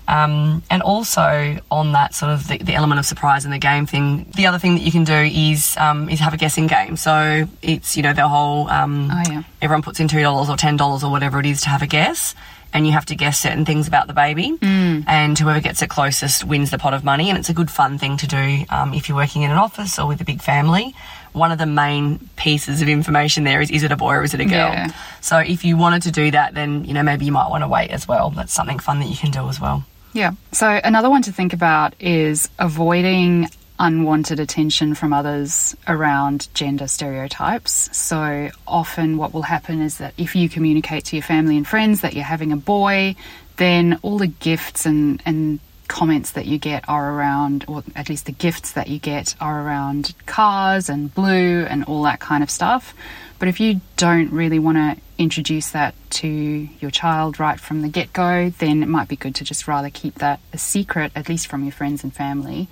um, 0.09 0.63
and 0.71 0.81
also 0.83 1.59
on 1.71 1.93
that 1.93 2.15
sort 2.15 2.33
of 2.33 2.49
the, 2.49 2.57
the 2.59 2.75
element 2.75 2.99
of 2.99 3.05
surprise 3.05 3.45
in 3.45 3.51
the 3.51 3.59
game 3.59 3.85
thing, 3.85 4.25
the 4.35 4.47
other 4.47 4.59
thing 4.59 4.75
that 4.77 4.81
you 4.81 4.91
can 4.91 5.05
do 5.05 5.13
is 5.13 5.77
um, 5.77 6.09
is 6.09 6.19
have 6.21 6.33
a 6.33 6.39
guessing 6.39 6.67
game. 6.67 6.97
So 6.97 7.47
it's 7.61 7.95
you 7.95 8.03
know 8.03 8.15
the 8.15 8.27
whole 8.27 8.71
um, 8.71 9.11
Oh, 9.13 9.23
yeah. 9.31 9.43
everyone 9.61 9.83
puts 9.83 10.01
in 10.01 10.09
two 10.09 10.23
dollars 10.23 10.49
or 10.49 10.57
ten 10.57 10.79
dollars 10.79 11.05
or 11.05 11.11
whatever 11.11 11.39
it 11.41 11.45
is 11.45 11.61
to 11.61 11.69
have 11.69 11.83
a 11.83 11.87
guess, 11.87 12.35
and 12.73 12.87
you 12.87 12.93
have 12.93 13.07
to 13.07 13.15
guess 13.17 13.39
certain 13.39 13.65
things 13.65 13.89
about 13.89 14.07
the 14.07 14.13
baby, 14.13 14.57
and 14.63 15.39
whoever 15.39 15.61
gets 15.61 15.83
it 15.83 15.89
closest 15.89 16.45
wins 16.45 16.71
the 16.71 16.79
pot 16.79 16.95
of 16.95 17.05
money. 17.05 17.29
And 17.31 17.39
it's 17.39 17.49
a 17.49 17.55
good 17.55 17.71
fun 17.71 17.99
thing 17.99 18.17
to 18.19 18.27
do 18.27 18.65
um, 18.71 18.95
if 18.95 19.09
you're 19.09 19.17
working 19.17 19.43
in 19.43 19.51
an 19.51 19.59
office 19.59 19.99
or 19.99 20.07
with 20.07 20.21
a 20.21 20.25
big 20.25 20.43
family. 20.43 20.95
One 21.33 21.53
of 21.53 21.59
the 21.59 21.67
main 21.67 22.19
pieces 22.37 22.81
of 22.83 22.89
information 22.89 23.45
there 23.45 23.61
is 23.61 23.71
is 23.71 23.83
it 23.83 23.93
a 23.93 23.97
boy 23.97 24.15
or 24.15 24.23
is 24.25 24.35
it 24.35 24.41
a 24.41 24.45
girl? 24.45 24.73
Yeah. 24.73 24.93
So 25.21 25.39
if 25.39 25.65
you 25.65 25.77
wanted 25.77 26.03
to 26.03 26.11
do 26.11 26.31
that, 26.31 26.55
then 26.55 26.85
you 26.85 26.95
know 26.95 27.03
maybe 27.03 27.27
you 27.27 27.33
might 27.33 27.49
want 27.51 27.63
to 27.63 27.69
wait 27.69 27.91
as 27.91 28.09
well. 28.09 28.31
That's 28.31 28.53
something 28.53 28.79
fun 28.79 29.01
that 29.01 29.09
you 29.09 29.17
can 29.17 29.31
do 29.31 29.49
as 29.49 29.61
well. 29.61 29.85
Yeah. 30.15 30.33
So 30.53 30.81
another 30.83 31.11
one 31.11 31.23
to 31.23 31.33
think 31.33 31.53
about 31.53 31.95
is 32.01 32.49
avoiding 32.59 33.49
unwanted 33.79 34.41
attention 34.41 34.95
from 34.95 35.13
others 35.13 35.77
around 35.87 36.49
gender 36.55 36.89
stereotypes. 36.89 37.97
So 37.97 38.51
often 38.67 39.17
what 39.17 39.33
will 39.33 39.43
happen 39.43 39.81
is 39.81 39.99
that 39.99 40.15
if 40.17 40.35
you 40.35 40.49
communicate 40.49 41.05
to 41.07 41.17
your 41.17 41.23
family 41.23 41.57
and 41.57 41.67
friends 41.67 42.01
that 42.01 42.15
you're 42.15 42.25
having 42.25 42.53
a 42.53 42.57
boy, 42.57 43.17
then 43.57 43.99
all 44.03 44.19
the 44.19 44.27
gifts 44.27 44.87
and, 44.87 45.23
and 45.25 45.61
comments 45.89 46.33
that 46.33 46.47
you 46.47 46.59
get 46.59 46.89
are 46.89 47.15
around, 47.15 47.65
or 47.67 47.83
at 47.97 48.09
least 48.09 48.27
the 48.27 48.33
gifts 48.33 48.73
that 48.73 48.89
you 48.89 48.99
get 48.99 49.35
are 49.41 49.63
around 49.63 50.15
cars 50.27 50.89
and 50.89 51.13
blue 51.15 51.65
and 51.65 51.85
all 51.85 52.03
that 52.03 52.21
kind 52.21 52.43
of 52.43 52.51
stuff. 52.51 52.95
But 53.39 53.49
if 53.49 53.61
you 53.61 53.81
don't 53.97 54.33
really 54.33 54.59
want 54.59 54.77
to 54.77 54.97
introduce 55.17 55.71
that 55.71 55.95
to 56.11 56.29
your 56.29 56.91
child 56.91 57.41
right 57.41 57.59
from 57.59 57.83
the 57.83 57.89
get 57.89 58.13
go, 58.13 58.51
then 58.51 58.83
it 58.83 58.89
might 58.89 59.09
be 59.09 59.17
good 59.17 59.35
to 59.37 59.45
just 59.45 59.67
rather 59.67 59.91
keep 59.91 60.17
that 60.17 60.41
a 60.53 60.59
secret, 60.59 61.13
at 61.15 61.29
least 61.29 61.47
from 61.47 61.63
your 61.63 61.73
friends 61.73 62.03
and 62.05 62.15
family, 62.15 62.69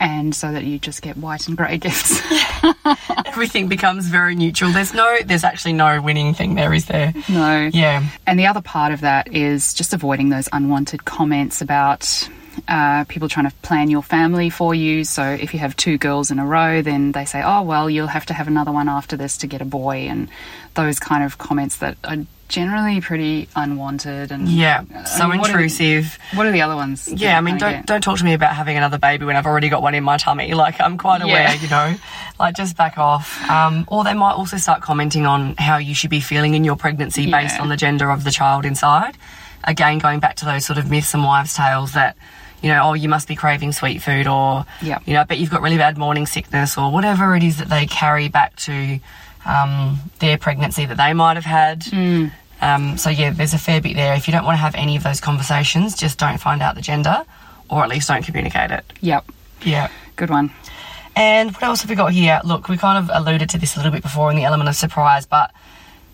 and 0.00 0.34
so 0.34 0.50
that 0.50 0.64
you 0.64 0.78
just 0.78 1.02
get 1.02 1.16
white 1.18 1.46
and 1.46 1.56
grey 1.56 1.78
gifts. 1.78 2.20
Everything 3.26 3.68
becomes 3.68 4.08
very 4.08 4.34
neutral. 4.34 4.72
There's 4.72 4.94
no, 4.94 5.18
there's 5.24 5.44
actually 5.44 5.74
no 5.74 6.00
winning 6.00 6.34
thing 6.34 6.54
there, 6.54 6.72
is 6.72 6.86
there? 6.86 7.12
no. 7.28 7.70
Yeah. 7.72 8.06
And 8.26 8.38
the 8.38 8.46
other 8.46 8.62
part 8.62 8.92
of 8.92 9.02
that 9.02 9.32
is 9.32 9.74
just 9.74 9.92
avoiding 9.92 10.30
those 10.30 10.48
unwanted 10.52 11.04
comments 11.04 11.60
about 11.60 12.28
uh, 12.68 13.04
people 13.04 13.28
trying 13.28 13.48
to 13.48 13.54
plan 13.62 13.90
your 13.90 14.02
family 14.02 14.50
for 14.50 14.74
you. 14.74 15.04
So 15.04 15.22
if 15.24 15.52
you 15.54 15.60
have 15.60 15.76
two 15.76 15.98
girls 15.98 16.30
in 16.30 16.38
a 16.38 16.46
row, 16.46 16.82
then 16.82 17.12
they 17.12 17.24
say, 17.24 17.42
oh, 17.44 17.62
well, 17.62 17.88
you'll 17.88 18.06
have 18.08 18.26
to 18.26 18.34
have 18.34 18.48
another 18.48 18.72
one 18.72 18.88
after 18.88 19.16
this 19.16 19.36
to 19.38 19.46
get 19.46 19.60
a 19.62 19.64
boy. 19.64 20.06
And 20.08 20.28
those 20.74 20.98
kind 20.98 21.24
of 21.24 21.38
comments 21.38 21.76
that 21.78 21.96
are 22.04 22.16
generally 22.48 23.00
pretty 23.00 23.48
unwanted. 23.54 24.32
And 24.32 24.48
Yeah. 24.48 24.82
I 24.94 25.04
So 25.04 25.28
mean, 25.28 25.38
what 25.38 25.50
are 25.50 25.52
the- 25.52 25.58
intrusive. 25.62 26.18
What 26.34 26.46
are 26.46 26.50
the 26.50 26.62
other 26.62 26.74
ones? 26.74 27.06
Yeah, 27.08 27.38
I 27.38 27.40
mean, 27.40 27.58
don't 27.58 27.86
don't 27.86 28.00
talk 28.02 28.18
to 28.18 28.24
me 28.24 28.32
about 28.34 28.54
having 28.56 28.76
another 28.76 28.98
baby 28.98 29.24
when 29.24 29.36
I've 29.36 29.46
already 29.46 29.68
got 29.68 29.82
one 29.82 29.94
in 29.94 30.02
my 30.02 30.16
tummy. 30.16 30.52
Like, 30.60 30.80
I'm 30.80 30.98
quite 30.98 31.22
aware, 31.22 31.34
Yeah. 31.34 31.54
you 31.54 31.68
know. 31.68 31.94
Like, 32.40 32.56
just 32.56 32.76
back 32.76 32.98
off. 32.98 33.48
Um, 33.48 33.84
or 33.86 34.02
they 34.02 34.14
might 34.14 34.32
also 34.32 34.56
start 34.56 34.82
commenting 34.82 35.26
on 35.26 35.54
how 35.58 35.76
you 35.78 35.94
should 35.94 36.10
be 36.10 36.20
feeling 36.20 36.54
in 36.54 36.64
your 36.64 36.74
pregnancy 36.76 37.30
based 37.30 37.60
on 37.60 37.68
the 37.68 37.76
gender 37.76 38.10
of 38.10 38.24
the 38.24 38.32
child 38.32 38.64
inside. 38.64 39.16
Again, 39.62 39.98
going 39.98 40.20
back 40.20 40.36
to 40.36 40.44
those 40.44 40.64
sort 40.64 40.78
of 40.78 40.90
myths 40.90 41.14
and 41.14 41.22
wives' 41.22 41.54
tales 41.54 41.92
that, 41.92 42.16
you 42.62 42.68
know, 42.68 42.80
oh, 42.84 42.92
you 42.94 43.08
must 43.08 43.26
be 43.28 43.34
craving 43.36 43.72
sweet 43.72 44.02
food, 44.02 44.26
or 44.26 44.64
Yep. 44.82 45.02
you 45.06 45.14
know, 45.14 45.20
I 45.20 45.24
bet 45.24 45.38
you've 45.38 45.50
got 45.50 45.62
really 45.62 45.78
bad 45.78 45.96
morning 45.98 46.26
sickness, 46.26 46.76
or 46.78 46.90
whatever 46.90 47.34
it 47.36 47.42
is 47.42 47.58
that 47.58 47.68
they 47.68 47.86
carry 47.86 48.28
back 48.28 48.56
to 48.56 48.98
um, 49.46 49.98
their 50.18 50.36
pregnancy 50.38 50.84
that 50.86 50.96
they 50.96 51.12
might 51.12 51.36
have 51.36 51.44
had. 51.46 51.86
Um, 52.62 52.98
so 52.98 53.08
yeah, 53.08 53.30
there's 53.30 53.54
a 53.54 53.58
fair 53.58 53.80
bit 53.80 53.96
there. 53.96 54.14
If 54.14 54.28
you 54.28 54.32
don't 54.32 54.44
want 54.44 54.54
to 54.56 54.60
have 54.60 54.74
any 54.74 54.96
of 54.96 55.02
those 55.02 55.20
conversations, 55.20 55.96
just 55.96 56.18
don't 56.18 56.38
find 56.38 56.60
out 56.60 56.74
the 56.74 56.82
gender, 56.82 57.24
or 57.70 57.82
at 57.82 57.88
least 57.88 58.08
don't 58.08 58.22
communicate 58.24 58.70
it. 58.70 58.84
Yep. 59.00 59.24
Yeah. 59.62 59.88
Good 60.16 60.28
one. 60.30 60.50
And 61.16 61.52
what 61.52 61.62
else 61.62 61.80
have 61.80 61.90
we 61.90 61.96
got 61.96 62.12
here? 62.12 62.40
Look, 62.44 62.68
we 62.68 62.76
kind 62.76 62.98
of 62.98 63.10
alluded 63.14 63.48
to 63.50 63.58
this 63.58 63.76
a 63.76 63.78
little 63.78 63.92
bit 63.92 64.02
before 64.02 64.30
in 64.30 64.36
the 64.36 64.44
element 64.44 64.68
of 64.68 64.76
surprise, 64.76 65.24
but 65.26 65.50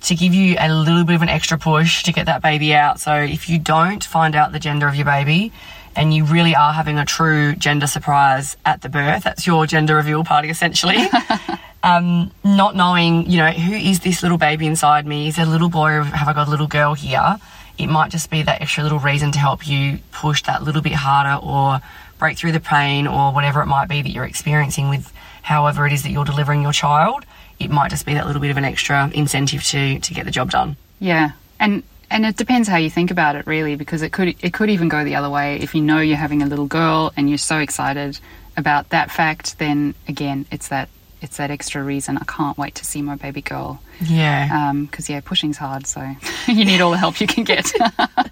to 0.02 0.14
give 0.14 0.32
you 0.34 0.56
a 0.60 0.72
little 0.72 1.04
bit 1.04 1.16
of 1.16 1.22
an 1.22 1.28
extra 1.28 1.58
push 1.58 2.02
to 2.04 2.12
get 2.12 2.26
that 2.26 2.42
baby 2.42 2.74
out. 2.74 3.00
So 3.00 3.14
if 3.16 3.48
you 3.48 3.58
don't 3.58 4.04
find 4.04 4.36
out 4.36 4.52
the 4.52 4.60
gender 4.60 4.86
of 4.86 4.94
your 4.94 5.04
baby 5.04 5.52
and 5.96 6.14
you 6.14 6.24
really 6.24 6.54
are 6.54 6.72
having 6.72 6.98
a 6.98 7.04
true 7.04 7.54
gender 7.56 7.86
surprise 7.86 8.56
at 8.64 8.82
the 8.82 8.88
birth, 8.88 9.24
that's 9.24 9.46
your 9.46 9.66
gender 9.66 9.96
reveal 9.96 10.24
party 10.24 10.50
essentially. 10.50 10.98
um, 11.82 12.30
not 12.44 12.76
knowing, 12.76 13.30
you 13.30 13.38
know, 13.38 13.50
who 13.50 13.74
is 13.74 14.00
this 14.00 14.22
little 14.22 14.38
baby 14.38 14.66
inside 14.66 15.06
me? 15.06 15.28
Is 15.28 15.38
it 15.38 15.46
a 15.46 15.50
little 15.50 15.70
boy 15.70 15.92
or 15.92 16.02
have 16.02 16.28
I 16.28 16.32
got 16.32 16.48
a 16.48 16.50
little 16.50 16.66
girl 16.66 16.94
here? 16.94 17.38
It 17.78 17.88
might 17.88 18.10
just 18.10 18.30
be 18.30 18.42
that 18.42 18.60
extra 18.60 18.82
little 18.82 18.98
reason 18.98 19.32
to 19.32 19.38
help 19.38 19.66
you 19.66 19.98
push 20.12 20.42
that 20.44 20.62
little 20.62 20.82
bit 20.82 20.94
harder 20.94 21.44
or 21.44 21.80
break 22.18 22.38
through 22.38 22.52
the 22.52 22.60
pain 22.60 23.06
or 23.06 23.32
whatever 23.32 23.60
it 23.60 23.66
might 23.66 23.88
be 23.88 24.02
that 24.02 24.10
you're 24.10 24.24
experiencing 24.24 24.88
with 24.88 25.12
however 25.42 25.86
it 25.86 25.92
is 25.92 26.02
that 26.02 26.10
you're 26.10 26.24
delivering 26.24 26.62
your 26.62 26.72
child. 26.72 27.24
It 27.58 27.70
might 27.70 27.90
just 27.90 28.06
be 28.06 28.14
that 28.14 28.26
little 28.26 28.40
bit 28.40 28.50
of 28.50 28.56
an 28.56 28.64
extra 28.64 29.10
incentive 29.14 29.62
to 29.64 29.98
to 29.98 30.14
get 30.14 30.24
the 30.24 30.30
job 30.30 30.50
done. 30.50 30.76
Yeah. 31.00 31.32
And 31.58 31.82
and 32.10 32.24
it 32.24 32.36
depends 32.36 32.68
how 32.68 32.76
you 32.76 32.90
think 32.90 33.10
about 33.10 33.36
it, 33.36 33.46
really, 33.46 33.76
because 33.76 34.02
it 34.02 34.12
could 34.12 34.34
it 34.40 34.52
could 34.52 34.70
even 34.70 34.88
go 34.88 35.04
the 35.04 35.16
other 35.16 35.30
way. 35.30 35.56
If 35.56 35.74
you 35.74 35.82
know 35.82 36.00
you're 36.00 36.16
having 36.16 36.42
a 36.42 36.46
little 36.46 36.66
girl 36.66 37.12
and 37.16 37.28
you're 37.28 37.38
so 37.38 37.58
excited 37.58 38.18
about 38.56 38.90
that 38.90 39.10
fact, 39.10 39.58
then 39.58 39.94
again, 40.08 40.46
it's 40.50 40.68
that 40.68 40.88
it's 41.20 41.38
that 41.38 41.50
extra 41.50 41.82
reason. 41.82 42.18
I 42.18 42.24
can't 42.24 42.56
wait 42.56 42.74
to 42.76 42.84
see 42.84 43.02
my 43.02 43.16
baby 43.16 43.42
girl. 43.42 43.80
Yeah. 44.00 44.48
Um, 44.52 44.86
because 44.86 45.08
yeah, 45.08 45.20
pushing's 45.20 45.56
hard, 45.56 45.86
so 45.86 46.14
you 46.46 46.64
need 46.64 46.80
all 46.80 46.90
the 46.90 46.98
help 46.98 47.20
you 47.20 47.26
can 47.26 47.44
get. 47.44 47.72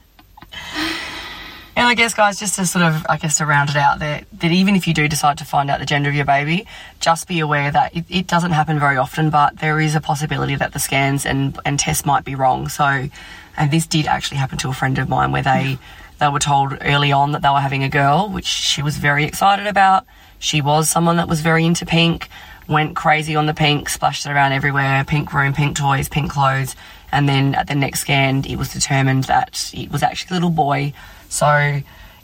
And 1.85 1.91
I 1.91 1.95
guess, 1.97 2.15
guys, 2.15 2.39
just 2.39 2.57
to 2.57 2.65
sort 2.65 2.83
of, 2.83 3.05
I 3.11 3.19
guess, 3.19 3.37
to 3.37 3.45
round 3.45 3.69
it 3.69 3.77
out, 3.77 3.99
that, 3.99 4.25
that 4.41 4.51
even 4.51 4.75
if 4.75 4.89
you 4.89 4.95
do 4.95 5.07
decide 5.07 5.37
to 5.37 5.45
find 5.45 5.69
out 5.69 5.81
the 5.81 5.85
gender 5.85 6.09
of 6.09 6.15
your 6.15 6.25
baby, 6.25 6.67
just 6.99 7.29
be 7.29 7.41
aware 7.41 7.71
that 7.71 7.95
it, 7.95 8.07
it 8.09 8.27
doesn't 8.27 8.53
happen 8.53 8.79
very 8.79 8.97
often, 8.97 9.29
but 9.29 9.59
there 9.59 9.79
is 9.79 9.95
a 9.95 10.01
possibility 10.01 10.55
that 10.55 10.73
the 10.73 10.79
scans 10.79 11.27
and, 11.27 11.61
and 11.67 11.79
tests 11.79 12.07
might 12.07 12.25
be 12.25 12.35
wrong. 12.35 12.71
So, 12.71 13.11
and 13.59 13.71
this 13.71 13.87
did 13.87 14.07
actually 14.07 14.39
happen 14.39 14.57
to 14.61 14.71
a 14.71 14.73
friend 14.73 14.99
of 14.99 15.11
mine 15.11 15.31
where 15.31 15.43
they, 15.43 15.77
they 16.21 16.29
were 16.31 16.39
told 16.39 16.75
early 16.81 17.13
on 17.13 17.33
that 17.33 17.43
they 17.43 17.51
were 17.51 17.61
having 17.61 17.85
a 17.85 17.91
girl, 17.91 18.31
which 18.31 18.47
she 18.47 18.81
was 18.81 18.97
very 18.97 19.25
excited 19.25 19.67
about. 19.67 20.07
She 20.39 20.63
was 20.63 20.89
someone 20.89 21.19
that 21.19 21.29
was 21.29 21.43
very 21.43 21.67
into 21.67 21.85
pink, 21.85 22.31
went 22.69 22.97
crazy 22.97 23.37
on 23.37 23.47
the 23.47 23.55
pink, 23.55 23.89
splashed 23.89 24.27
it 24.27 24.31
around 24.31 24.53
everywhere, 24.53 25.05
pink 25.05 25.33
room, 25.33 25.53
pink 25.53 25.77
toys, 25.77 26.09
pink 26.09 26.31
clothes. 26.31 26.77
And 27.13 27.29
then 27.29 27.55
at 27.55 27.69
the 27.69 27.75
next 27.75 28.01
scan, 28.01 28.45
it 28.45 28.57
was 28.57 28.73
determined 28.73 29.25
that 29.25 29.71
it 29.75 29.91
was 29.91 30.03
actually 30.03 30.37
a 30.37 30.41
little 30.41 30.51
boy. 30.51 30.93
So 31.29 31.81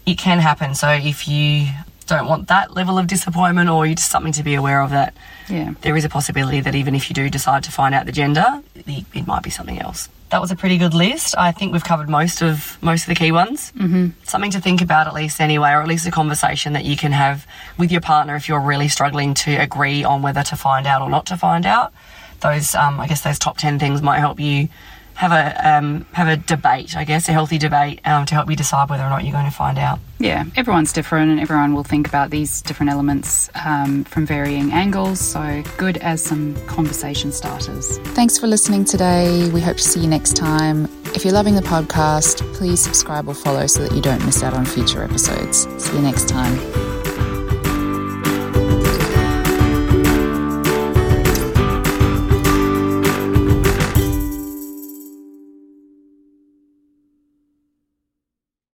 it 0.06 0.18
can 0.18 0.38
happen. 0.38 0.74
So 0.74 0.88
if 0.90 1.28
you 1.28 1.68
don't 2.06 2.26
want 2.26 2.48
that 2.48 2.74
level 2.74 2.98
of 2.98 3.06
disappointment 3.06 3.70
or 3.70 3.86
you 3.86 3.94
just 3.94 4.10
something 4.10 4.32
to 4.32 4.42
be 4.42 4.54
aware 4.54 4.80
of 4.80 4.90
that 4.90 5.14
yeah. 5.48 5.74
there 5.82 5.96
is 5.96 6.04
a 6.04 6.08
possibility 6.08 6.60
that 6.60 6.74
even 6.74 6.94
if 6.94 7.08
you 7.08 7.14
do 7.14 7.30
decide 7.30 7.62
to 7.64 7.70
find 7.70 7.94
out 7.94 8.04
the 8.06 8.12
gender, 8.12 8.62
it, 8.74 9.04
it 9.14 9.26
might 9.26 9.42
be 9.44 9.50
something 9.50 9.80
else. 9.80 10.08
That 10.30 10.40
was 10.40 10.52
a 10.52 10.56
pretty 10.56 10.78
good 10.78 10.94
list. 10.94 11.34
I 11.36 11.50
think 11.50 11.72
we've 11.72 11.84
covered 11.84 12.08
most 12.08 12.40
of 12.40 12.78
most 12.80 13.02
of 13.02 13.08
the 13.08 13.16
key 13.16 13.32
ones. 13.32 13.72
Mm-hmm. 13.76 14.10
Something 14.22 14.52
to 14.52 14.60
think 14.60 14.80
about 14.80 15.08
at 15.08 15.14
least 15.14 15.40
anyway, 15.40 15.70
or 15.70 15.82
at 15.82 15.88
least 15.88 16.06
a 16.06 16.10
conversation 16.12 16.72
that 16.74 16.84
you 16.84 16.96
can 16.96 17.10
have 17.10 17.46
with 17.78 17.90
your 17.90 18.00
partner 18.00 18.36
if 18.36 18.48
you're 18.48 18.60
really 18.60 18.88
struggling 18.88 19.34
to 19.34 19.56
agree 19.56 20.04
on 20.04 20.22
whether 20.22 20.44
to 20.44 20.56
find 20.56 20.86
out 20.86 21.02
or 21.02 21.10
not 21.10 21.26
to 21.26 21.36
find 21.36 21.66
out. 21.66 21.92
Those, 22.40 22.74
um, 22.74 23.00
I 23.00 23.06
guess, 23.08 23.22
those 23.22 23.38
top 23.38 23.58
ten 23.58 23.78
things 23.78 24.02
might 24.02 24.20
help 24.20 24.38
you 24.38 24.68
have 25.20 25.32
a 25.32 25.70
um, 25.70 26.06
have 26.12 26.28
a 26.28 26.36
debate. 26.38 26.96
I 26.96 27.04
guess 27.04 27.28
a 27.28 27.32
healthy 27.32 27.58
debate 27.58 28.00
um, 28.06 28.24
to 28.24 28.34
help 28.34 28.48
you 28.48 28.56
decide 28.56 28.88
whether 28.88 29.02
or 29.02 29.10
not 29.10 29.22
you're 29.22 29.34
going 29.34 29.44
to 29.44 29.50
find 29.50 29.78
out. 29.78 29.98
Yeah, 30.18 30.46
everyone's 30.56 30.94
different 30.94 31.30
and 31.30 31.38
everyone 31.38 31.74
will 31.74 31.84
think 31.84 32.08
about 32.08 32.30
these 32.30 32.62
different 32.62 32.90
elements 32.90 33.50
um, 33.66 34.04
from 34.04 34.24
varying 34.24 34.72
angles. 34.72 35.20
So, 35.20 35.62
good 35.76 35.98
as 35.98 36.22
some 36.22 36.54
conversation 36.66 37.32
starters. 37.32 37.98
Thanks 38.18 38.38
for 38.38 38.46
listening 38.46 38.86
today. 38.86 39.50
We 39.50 39.60
hope 39.60 39.76
to 39.76 39.82
see 39.82 40.00
you 40.00 40.08
next 40.08 40.36
time. 40.36 40.88
If 41.14 41.22
you're 41.24 41.34
loving 41.34 41.54
the 41.54 41.62
podcast, 41.62 42.40
please 42.54 42.82
subscribe 42.82 43.28
or 43.28 43.34
follow 43.34 43.66
so 43.66 43.82
that 43.82 43.94
you 43.94 44.00
don't 44.00 44.24
miss 44.24 44.42
out 44.42 44.54
on 44.54 44.64
future 44.64 45.04
episodes. 45.04 45.68
See 45.84 45.94
you 45.96 46.02
next 46.02 46.28
time. 46.30 46.89